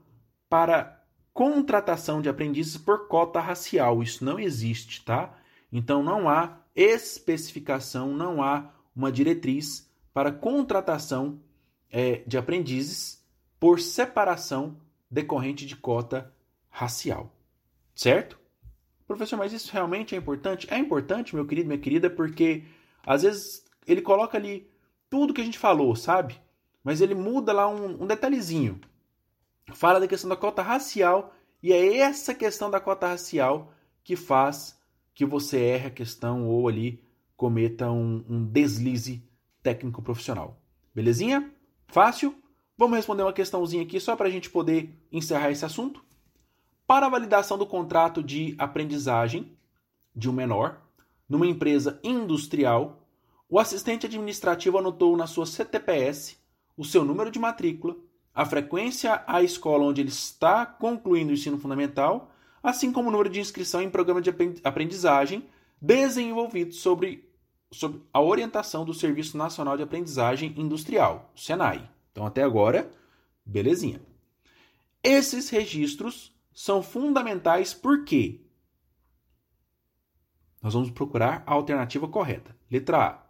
para 0.48 1.04
contratação 1.32 2.22
de 2.22 2.28
aprendizes 2.28 2.76
por 2.76 3.08
cota 3.08 3.40
racial. 3.40 4.02
Isso 4.02 4.24
não 4.24 4.38
existe, 4.38 5.04
tá? 5.04 5.36
Então 5.70 6.02
não 6.02 6.28
há 6.28 6.60
especificação, 6.74 8.14
não 8.14 8.42
há 8.42 8.72
uma 8.94 9.12
diretriz 9.12 9.85
para 10.16 10.32
contratação 10.32 11.42
é, 11.90 12.22
de 12.26 12.38
aprendizes 12.38 13.22
por 13.60 13.78
separação 13.78 14.80
decorrente 15.10 15.66
de 15.66 15.76
cota 15.76 16.34
racial. 16.70 17.36
Certo? 17.94 18.40
Professor, 19.06 19.36
mas 19.36 19.52
isso 19.52 19.70
realmente 19.70 20.14
é 20.14 20.18
importante? 20.18 20.66
É 20.70 20.78
importante, 20.78 21.34
meu 21.34 21.46
querido, 21.46 21.68
minha 21.68 21.78
querida, 21.78 22.08
porque 22.08 22.64
às 23.04 23.24
vezes 23.24 23.62
ele 23.86 24.00
coloca 24.00 24.38
ali 24.38 24.66
tudo 25.10 25.34
que 25.34 25.42
a 25.42 25.44
gente 25.44 25.58
falou, 25.58 25.94
sabe? 25.94 26.40
Mas 26.82 27.02
ele 27.02 27.14
muda 27.14 27.52
lá 27.52 27.68
um, 27.68 28.04
um 28.04 28.06
detalhezinho. 28.06 28.80
Fala 29.74 30.00
da 30.00 30.08
questão 30.08 30.30
da 30.30 30.36
cota 30.36 30.62
racial 30.62 31.34
e 31.62 31.74
é 31.74 31.98
essa 31.98 32.34
questão 32.34 32.70
da 32.70 32.80
cota 32.80 33.06
racial 33.06 33.70
que 34.02 34.16
faz 34.16 34.80
que 35.12 35.26
você 35.26 35.58
erre 35.58 35.88
a 35.88 35.90
questão 35.90 36.48
ou 36.48 36.66
ali 36.68 37.04
cometa 37.36 37.90
um, 37.90 38.24
um 38.26 38.46
deslize 38.46 39.22
técnico 39.66 40.00
profissional. 40.00 40.62
Belezinha? 40.94 41.52
Fácil? 41.88 42.36
Vamos 42.78 42.94
responder 42.94 43.24
uma 43.24 43.32
questãozinha 43.32 43.82
aqui 43.82 43.98
só 43.98 44.14
para 44.14 44.28
a 44.28 44.30
gente 44.30 44.48
poder 44.48 44.96
encerrar 45.10 45.50
esse 45.50 45.64
assunto. 45.64 46.04
Para 46.86 47.06
a 47.06 47.08
validação 47.08 47.58
do 47.58 47.66
contrato 47.66 48.22
de 48.22 48.54
aprendizagem 48.58 49.58
de 50.14 50.30
um 50.30 50.32
menor 50.32 50.80
numa 51.28 51.48
empresa 51.48 51.98
industrial, 52.04 53.08
o 53.50 53.58
assistente 53.58 54.06
administrativo 54.06 54.78
anotou 54.78 55.16
na 55.16 55.26
sua 55.26 55.46
CTPS 55.46 56.36
o 56.76 56.84
seu 56.84 57.04
número 57.04 57.28
de 57.28 57.40
matrícula, 57.40 57.96
a 58.32 58.46
frequência 58.46 59.24
à 59.26 59.42
escola 59.42 59.82
onde 59.82 60.00
ele 60.00 60.10
está 60.10 60.64
concluindo 60.64 61.30
o 61.30 61.34
ensino 61.34 61.58
fundamental, 61.58 62.30
assim 62.62 62.92
como 62.92 63.08
o 63.08 63.10
número 63.10 63.30
de 63.30 63.40
inscrição 63.40 63.82
em 63.82 63.90
programa 63.90 64.22
de 64.22 64.32
aprendizagem 64.62 65.44
desenvolvido 65.82 66.72
sobre, 66.72 67.28
sobre 67.70 68.02
a 68.12 68.20
orientação 68.20 68.84
do 68.84 68.94
Serviço 68.94 69.36
Nacional 69.36 69.76
de 69.76 69.82
Aprendizagem 69.82 70.54
Industrial, 70.56 71.30
SENAI. 71.34 71.88
Então, 72.12 72.26
até 72.26 72.42
agora, 72.42 72.90
belezinha. 73.44 74.00
Esses 75.02 75.50
registros 75.50 76.34
são 76.52 76.82
fundamentais 76.82 77.74
porque 77.74 78.40
nós 80.62 80.74
vamos 80.74 80.90
procurar 80.90 81.44
a 81.46 81.52
alternativa 81.52 82.08
correta. 82.08 82.56
Letra 82.70 82.98
A. 82.98 83.26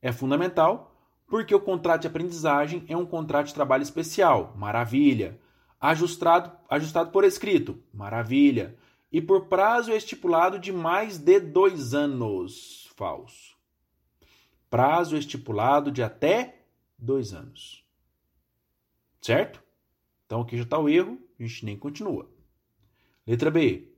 É 0.00 0.12
fundamental 0.12 0.94
porque 1.26 1.54
o 1.54 1.60
contrato 1.60 2.02
de 2.02 2.06
aprendizagem 2.06 2.84
é 2.88 2.96
um 2.96 3.04
contrato 3.04 3.48
de 3.48 3.54
trabalho 3.54 3.82
especial. 3.82 4.54
Maravilha. 4.56 5.38
Ajustado, 5.80 6.50
ajustado 6.70 7.10
por 7.10 7.24
escrito. 7.24 7.78
Maravilha. 7.92 8.78
E 9.12 9.20
por 9.20 9.46
prazo 9.46 9.92
estipulado 9.92 10.58
de 10.58 10.72
mais 10.72 11.18
de 11.18 11.38
dois 11.38 11.92
anos. 11.92 12.87
Falso. 12.98 13.56
Prazo 14.68 15.16
estipulado 15.16 15.90
de 15.92 16.02
até 16.02 16.62
dois 16.98 17.32
anos. 17.32 17.84
Certo? 19.22 19.62
Então 20.26 20.40
aqui 20.40 20.56
já 20.56 20.64
está 20.64 20.80
o 20.80 20.88
erro, 20.88 21.16
a 21.38 21.44
gente 21.44 21.64
nem 21.64 21.78
continua. 21.78 22.28
Letra 23.24 23.52
B. 23.52 23.92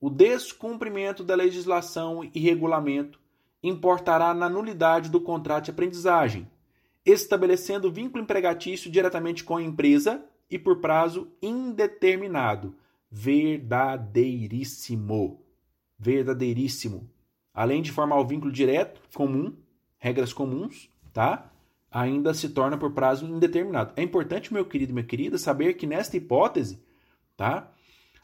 O 0.00 0.08
descumprimento 0.08 1.24
da 1.24 1.34
legislação 1.34 2.22
e 2.32 2.38
regulamento 2.38 3.18
importará 3.60 4.32
na 4.32 4.48
nulidade 4.48 5.10
do 5.10 5.20
contrato 5.20 5.64
de 5.64 5.72
aprendizagem, 5.72 6.48
estabelecendo 7.04 7.90
vínculo 7.90 8.22
empregatício 8.22 8.88
diretamente 8.88 9.42
com 9.42 9.56
a 9.56 9.62
empresa 9.62 10.24
e 10.48 10.60
por 10.60 10.80
prazo 10.80 11.26
indeterminado. 11.42 12.76
Verdadeiríssimo. 13.10 15.42
Verdadeiríssimo. 15.98 17.12
Além 17.54 17.80
de 17.80 17.92
formar 17.92 18.18
o 18.18 18.26
vínculo 18.26 18.50
direto, 18.50 19.00
comum, 19.14 19.56
regras 19.96 20.32
comuns, 20.32 20.90
tá? 21.12 21.52
Ainda 21.88 22.34
se 22.34 22.48
torna 22.48 22.76
por 22.76 22.92
prazo 22.92 23.24
indeterminado. 23.24 23.92
É 23.96 24.02
importante, 24.02 24.52
meu 24.52 24.64
querido 24.64 24.90
e 24.90 24.94
minha 24.94 25.06
querida, 25.06 25.38
saber 25.38 25.74
que 25.74 25.86
nesta 25.86 26.16
hipótese, 26.16 26.84
tá? 27.36 27.72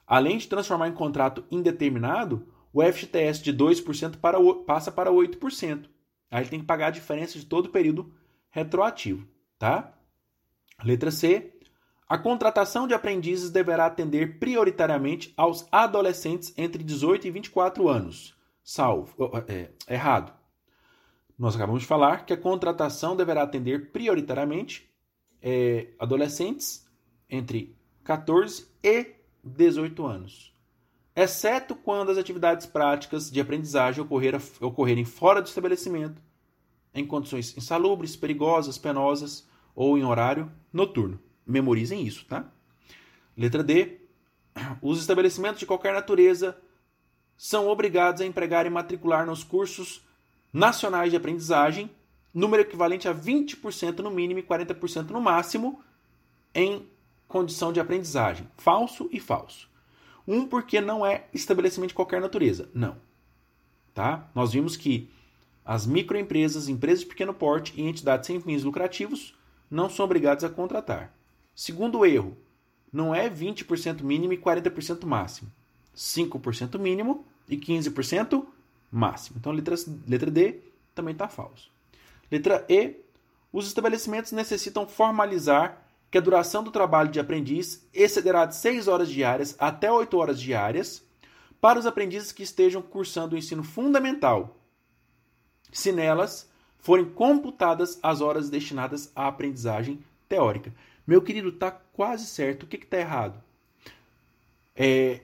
Além 0.04 0.36
de 0.36 0.48
transformar 0.48 0.88
em 0.88 0.92
contrato 0.92 1.44
indeterminado, 1.48 2.52
o 2.72 2.82
FGTS 2.82 3.42
de 3.42 3.54
2% 3.54 4.16
para, 4.16 4.38
passa 4.66 4.90
para 4.90 5.12
8%. 5.12 5.88
Aí 6.28 6.42
ele 6.42 6.50
tem 6.50 6.60
que 6.60 6.66
pagar 6.66 6.88
a 6.88 6.90
diferença 6.90 7.38
de 7.38 7.46
todo 7.46 7.66
o 7.66 7.70
período 7.70 8.12
retroativo, 8.50 9.26
tá? 9.56 9.94
Letra 10.82 11.12
C. 11.12 11.52
A 12.08 12.18
contratação 12.18 12.88
de 12.88 12.94
aprendizes 12.94 13.50
deverá 13.50 13.86
atender 13.86 14.40
prioritariamente 14.40 15.32
aos 15.36 15.66
adolescentes 15.70 16.52
entre 16.56 16.82
18 16.82 17.28
e 17.28 17.30
24 17.30 17.88
anos. 17.88 18.39
Salvo. 18.70 19.12
É, 19.48 19.70
errado. 19.92 20.32
Nós 21.36 21.56
acabamos 21.56 21.82
de 21.82 21.88
falar 21.88 22.24
que 22.24 22.32
a 22.32 22.36
contratação 22.36 23.16
deverá 23.16 23.42
atender 23.42 23.90
prioritariamente 23.90 24.88
é, 25.42 25.88
adolescentes 25.98 26.86
entre 27.28 27.76
14 28.04 28.68
e 28.82 29.14
18 29.42 30.06
anos 30.06 30.50
exceto 31.14 31.74
quando 31.74 32.10
as 32.10 32.18
atividades 32.18 32.66
práticas 32.66 33.30
de 33.30 33.40
aprendizagem 33.40 34.02
ocorrerem 34.60 35.04
fora 35.04 35.42
do 35.42 35.48
estabelecimento, 35.48 36.22
em 36.94 37.06
condições 37.06 37.56
insalubres, 37.56 38.16
perigosas, 38.16 38.78
penosas 38.78 39.48
ou 39.74 39.98
em 39.98 40.04
horário 40.04 40.50
noturno. 40.72 41.20
Memorizem 41.46 42.06
isso, 42.06 42.24
tá? 42.26 42.50
Letra 43.36 43.62
D. 43.62 44.00
Os 44.80 45.00
estabelecimentos 45.00 45.60
de 45.60 45.66
qualquer 45.66 45.92
natureza 45.92 46.56
são 47.42 47.68
obrigados 47.68 48.20
a 48.20 48.26
empregar 48.26 48.66
e 48.66 48.70
matricular 48.70 49.24
nos 49.24 49.42
cursos 49.42 50.06
nacionais 50.52 51.10
de 51.10 51.16
aprendizagem 51.16 51.90
número 52.34 52.60
equivalente 52.60 53.08
a 53.08 53.14
20% 53.14 54.00
no 54.00 54.10
mínimo 54.10 54.40
e 54.40 54.42
40% 54.42 55.08
no 55.08 55.22
máximo 55.22 55.82
em 56.54 56.86
condição 57.26 57.72
de 57.72 57.80
aprendizagem. 57.80 58.46
Falso 58.58 59.08
e 59.10 59.18
falso. 59.18 59.70
Um, 60.28 60.46
porque 60.46 60.82
não 60.82 61.04
é 61.04 61.28
estabelecimento 61.32 61.88
de 61.88 61.94
qualquer 61.94 62.20
natureza. 62.20 62.68
Não. 62.74 62.98
Tá? 63.94 64.28
Nós 64.34 64.52
vimos 64.52 64.76
que 64.76 65.08
as 65.64 65.86
microempresas, 65.86 66.68
empresas 66.68 67.00
de 67.00 67.06
pequeno 67.06 67.32
porte 67.32 67.72
e 67.74 67.80
entidades 67.80 68.26
sem 68.26 68.38
fins 68.38 68.64
lucrativos 68.64 69.34
não 69.70 69.88
são 69.88 70.04
obrigadas 70.04 70.44
a 70.44 70.50
contratar. 70.50 71.10
Segundo 71.54 72.04
erro, 72.04 72.36
não 72.92 73.14
é 73.14 73.30
20% 73.30 74.02
mínimo 74.02 74.34
e 74.34 74.36
40% 74.36 75.06
máximo. 75.06 75.50
5% 75.96 76.78
mínimo 76.78 77.29
e 77.50 77.58
15% 77.58 78.46
máximo. 78.90 79.36
Então, 79.38 79.52
letra, 79.52 79.74
letra 80.06 80.30
D 80.30 80.60
também 80.94 81.12
está 81.12 81.28
falso. 81.28 81.70
Letra 82.30 82.64
E, 82.68 82.96
os 83.52 83.66
estabelecimentos 83.66 84.32
necessitam 84.32 84.86
formalizar 84.86 85.82
que 86.10 86.18
a 86.18 86.20
duração 86.20 86.62
do 86.62 86.70
trabalho 86.70 87.10
de 87.10 87.20
aprendiz 87.20 87.86
excederá 87.92 88.46
de 88.46 88.56
6 88.56 88.88
horas 88.88 89.08
diárias 89.08 89.54
até 89.58 89.90
8 89.90 90.16
horas 90.16 90.40
diárias 90.40 91.04
para 91.60 91.78
os 91.78 91.86
aprendizes 91.86 92.32
que 92.32 92.42
estejam 92.42 92.80
cursando 92.80 93.34
o 93.34 93.38
ensino 93.38 93.62
fundamental, 93.62 94.56
se 95.70 95.92
nelas 95.92 96.50
forem 96.78 97.04
computadas 97.04 97.98
as 98.02 98.20
horas 98.20 98.48
destinadas 98.48 99.12
à 99.14 99.28
aprendizagem 99.28 100.02
teórica. 100.28 100.74
Meu 101.06 101.20
querido, 101.20 101.50
está 101.50 101.70
quase 101.70 102.26
certo. 102.26 102.62
O 102.62 102.66
que 102.66 102.76
está 102.76 102.98
errado? 102.98 103.42
É, 104.74 105.20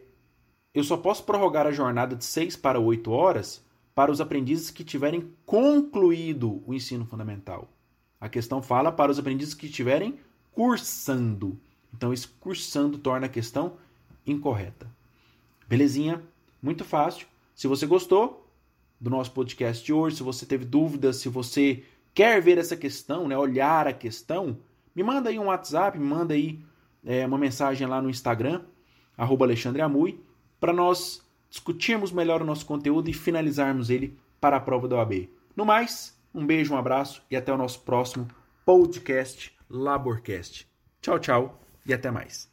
eu 0.76 0.84
só 0.84 0.94
posso 0.94 1.24
prorrogar 1.24 1.66
a 1.66 1.72
jornada 1.72 2.14
de 2.14 2.22
6 2.22 2.54
para 2.56 2.78
8 2.78 3.10
horas 3.10 3.64
para 3.94 4.12
os 4.12 4.20
aprendizes 4.20 4.70
que 4.70 4.84
tiverem 4.84 5.32
concluído 5.46 6.62
o 6.66 6.74
ensino 6.74 7.06
fundamental. 7.06 7.66
A 8.20 8.28
questão 8.28 8.60
fala 8.60 8.92
para 8.92 9.10
os 9.10 9.18
aprendizes 9.18 9.54
que 9.54 9.70
tiverem 9.70 10.18
cursando. 10.52 11.58
Então, 11.94 12.12
esse 12.12 12.28
cursando 12.28 12.98
torna 12.98 13.24
a 13.24 13.30
questão 13.30 13.78
incorreta. 14.26 14.86
Belezinha? 15.66 16.22
Muito 16.62 16.84
fácil. 16.84 17.26
Se 17.54 17.66
você 17.66 17.86
gostou 17.86 18.46
do 19.00 19.08
nosso 19.08 19.32
podcast 19.32 19.82
de 19.82 19.94
hoje, 19.94 20.16
se 20.16 20.22
você 20.22 20.44
teve 20.44 20.66
dúvidas, 20.66 21.16
se 21.16 21.30
você 21.30 21.84
quer 22.12 22.42
ver 22.42 22.58
essa 22.58 22.76
questão, 22.76 23.26
né, 23.26 23.38
olhar 23.38 23.88
a 23.88 23.94
questão, 23.94 24.58
me 24.94 25.02
manda 25.02 25.30
aí 25.30 25.38
um 25.38 25.46
WhatsApp, 25.46 25.98
me 25.98 26.04
manda 26.04 26.34
aí 26.34 26.62
é, 27.02 27.26
uma 27.26 27.38
mensagem 27.38 27.86
lá 27.86 28.02
no 28.02 28.10
Instagram, 28.10 28.60
arroba 29.16 29.46
Alexandre 29.46 29.80
Amui, 29.80 30.20
para 30.60 30.72
nós 30.72 31.22
discutirmos 31.48 32.12
melhor 32.12 32.42
o 32.42 32.44
nosso 32.44 32.66
conteúdo 32.66 33.08
e 33.08 33.14
finalizarmos 33.14 33.90
ele 33.90 34.18
para 34.40 34.56
a 34.56 34.60
prova 34.60 34.86
da 34.88 34.96
OAB. 34.96 35.28
No 35.54 35.64
mais, 35.64 36.16
um 36.34 36.44
beijo, 36.44 36.74
um 36.74 36.76
abraço 36.76 37.22
e 37.30 37.36
até 37.36 37.52
o 37.52 37.56
nosso 37.56 37.80
próximo 37.80 38.28
podcast 38.64 39.54
Laborcast. 39.70 40.68
Tchau, 41.00 41.18
tchau 41.18 41.60
e 41.86 41.94
até 41.94 42.10
mais. 42.10 42.50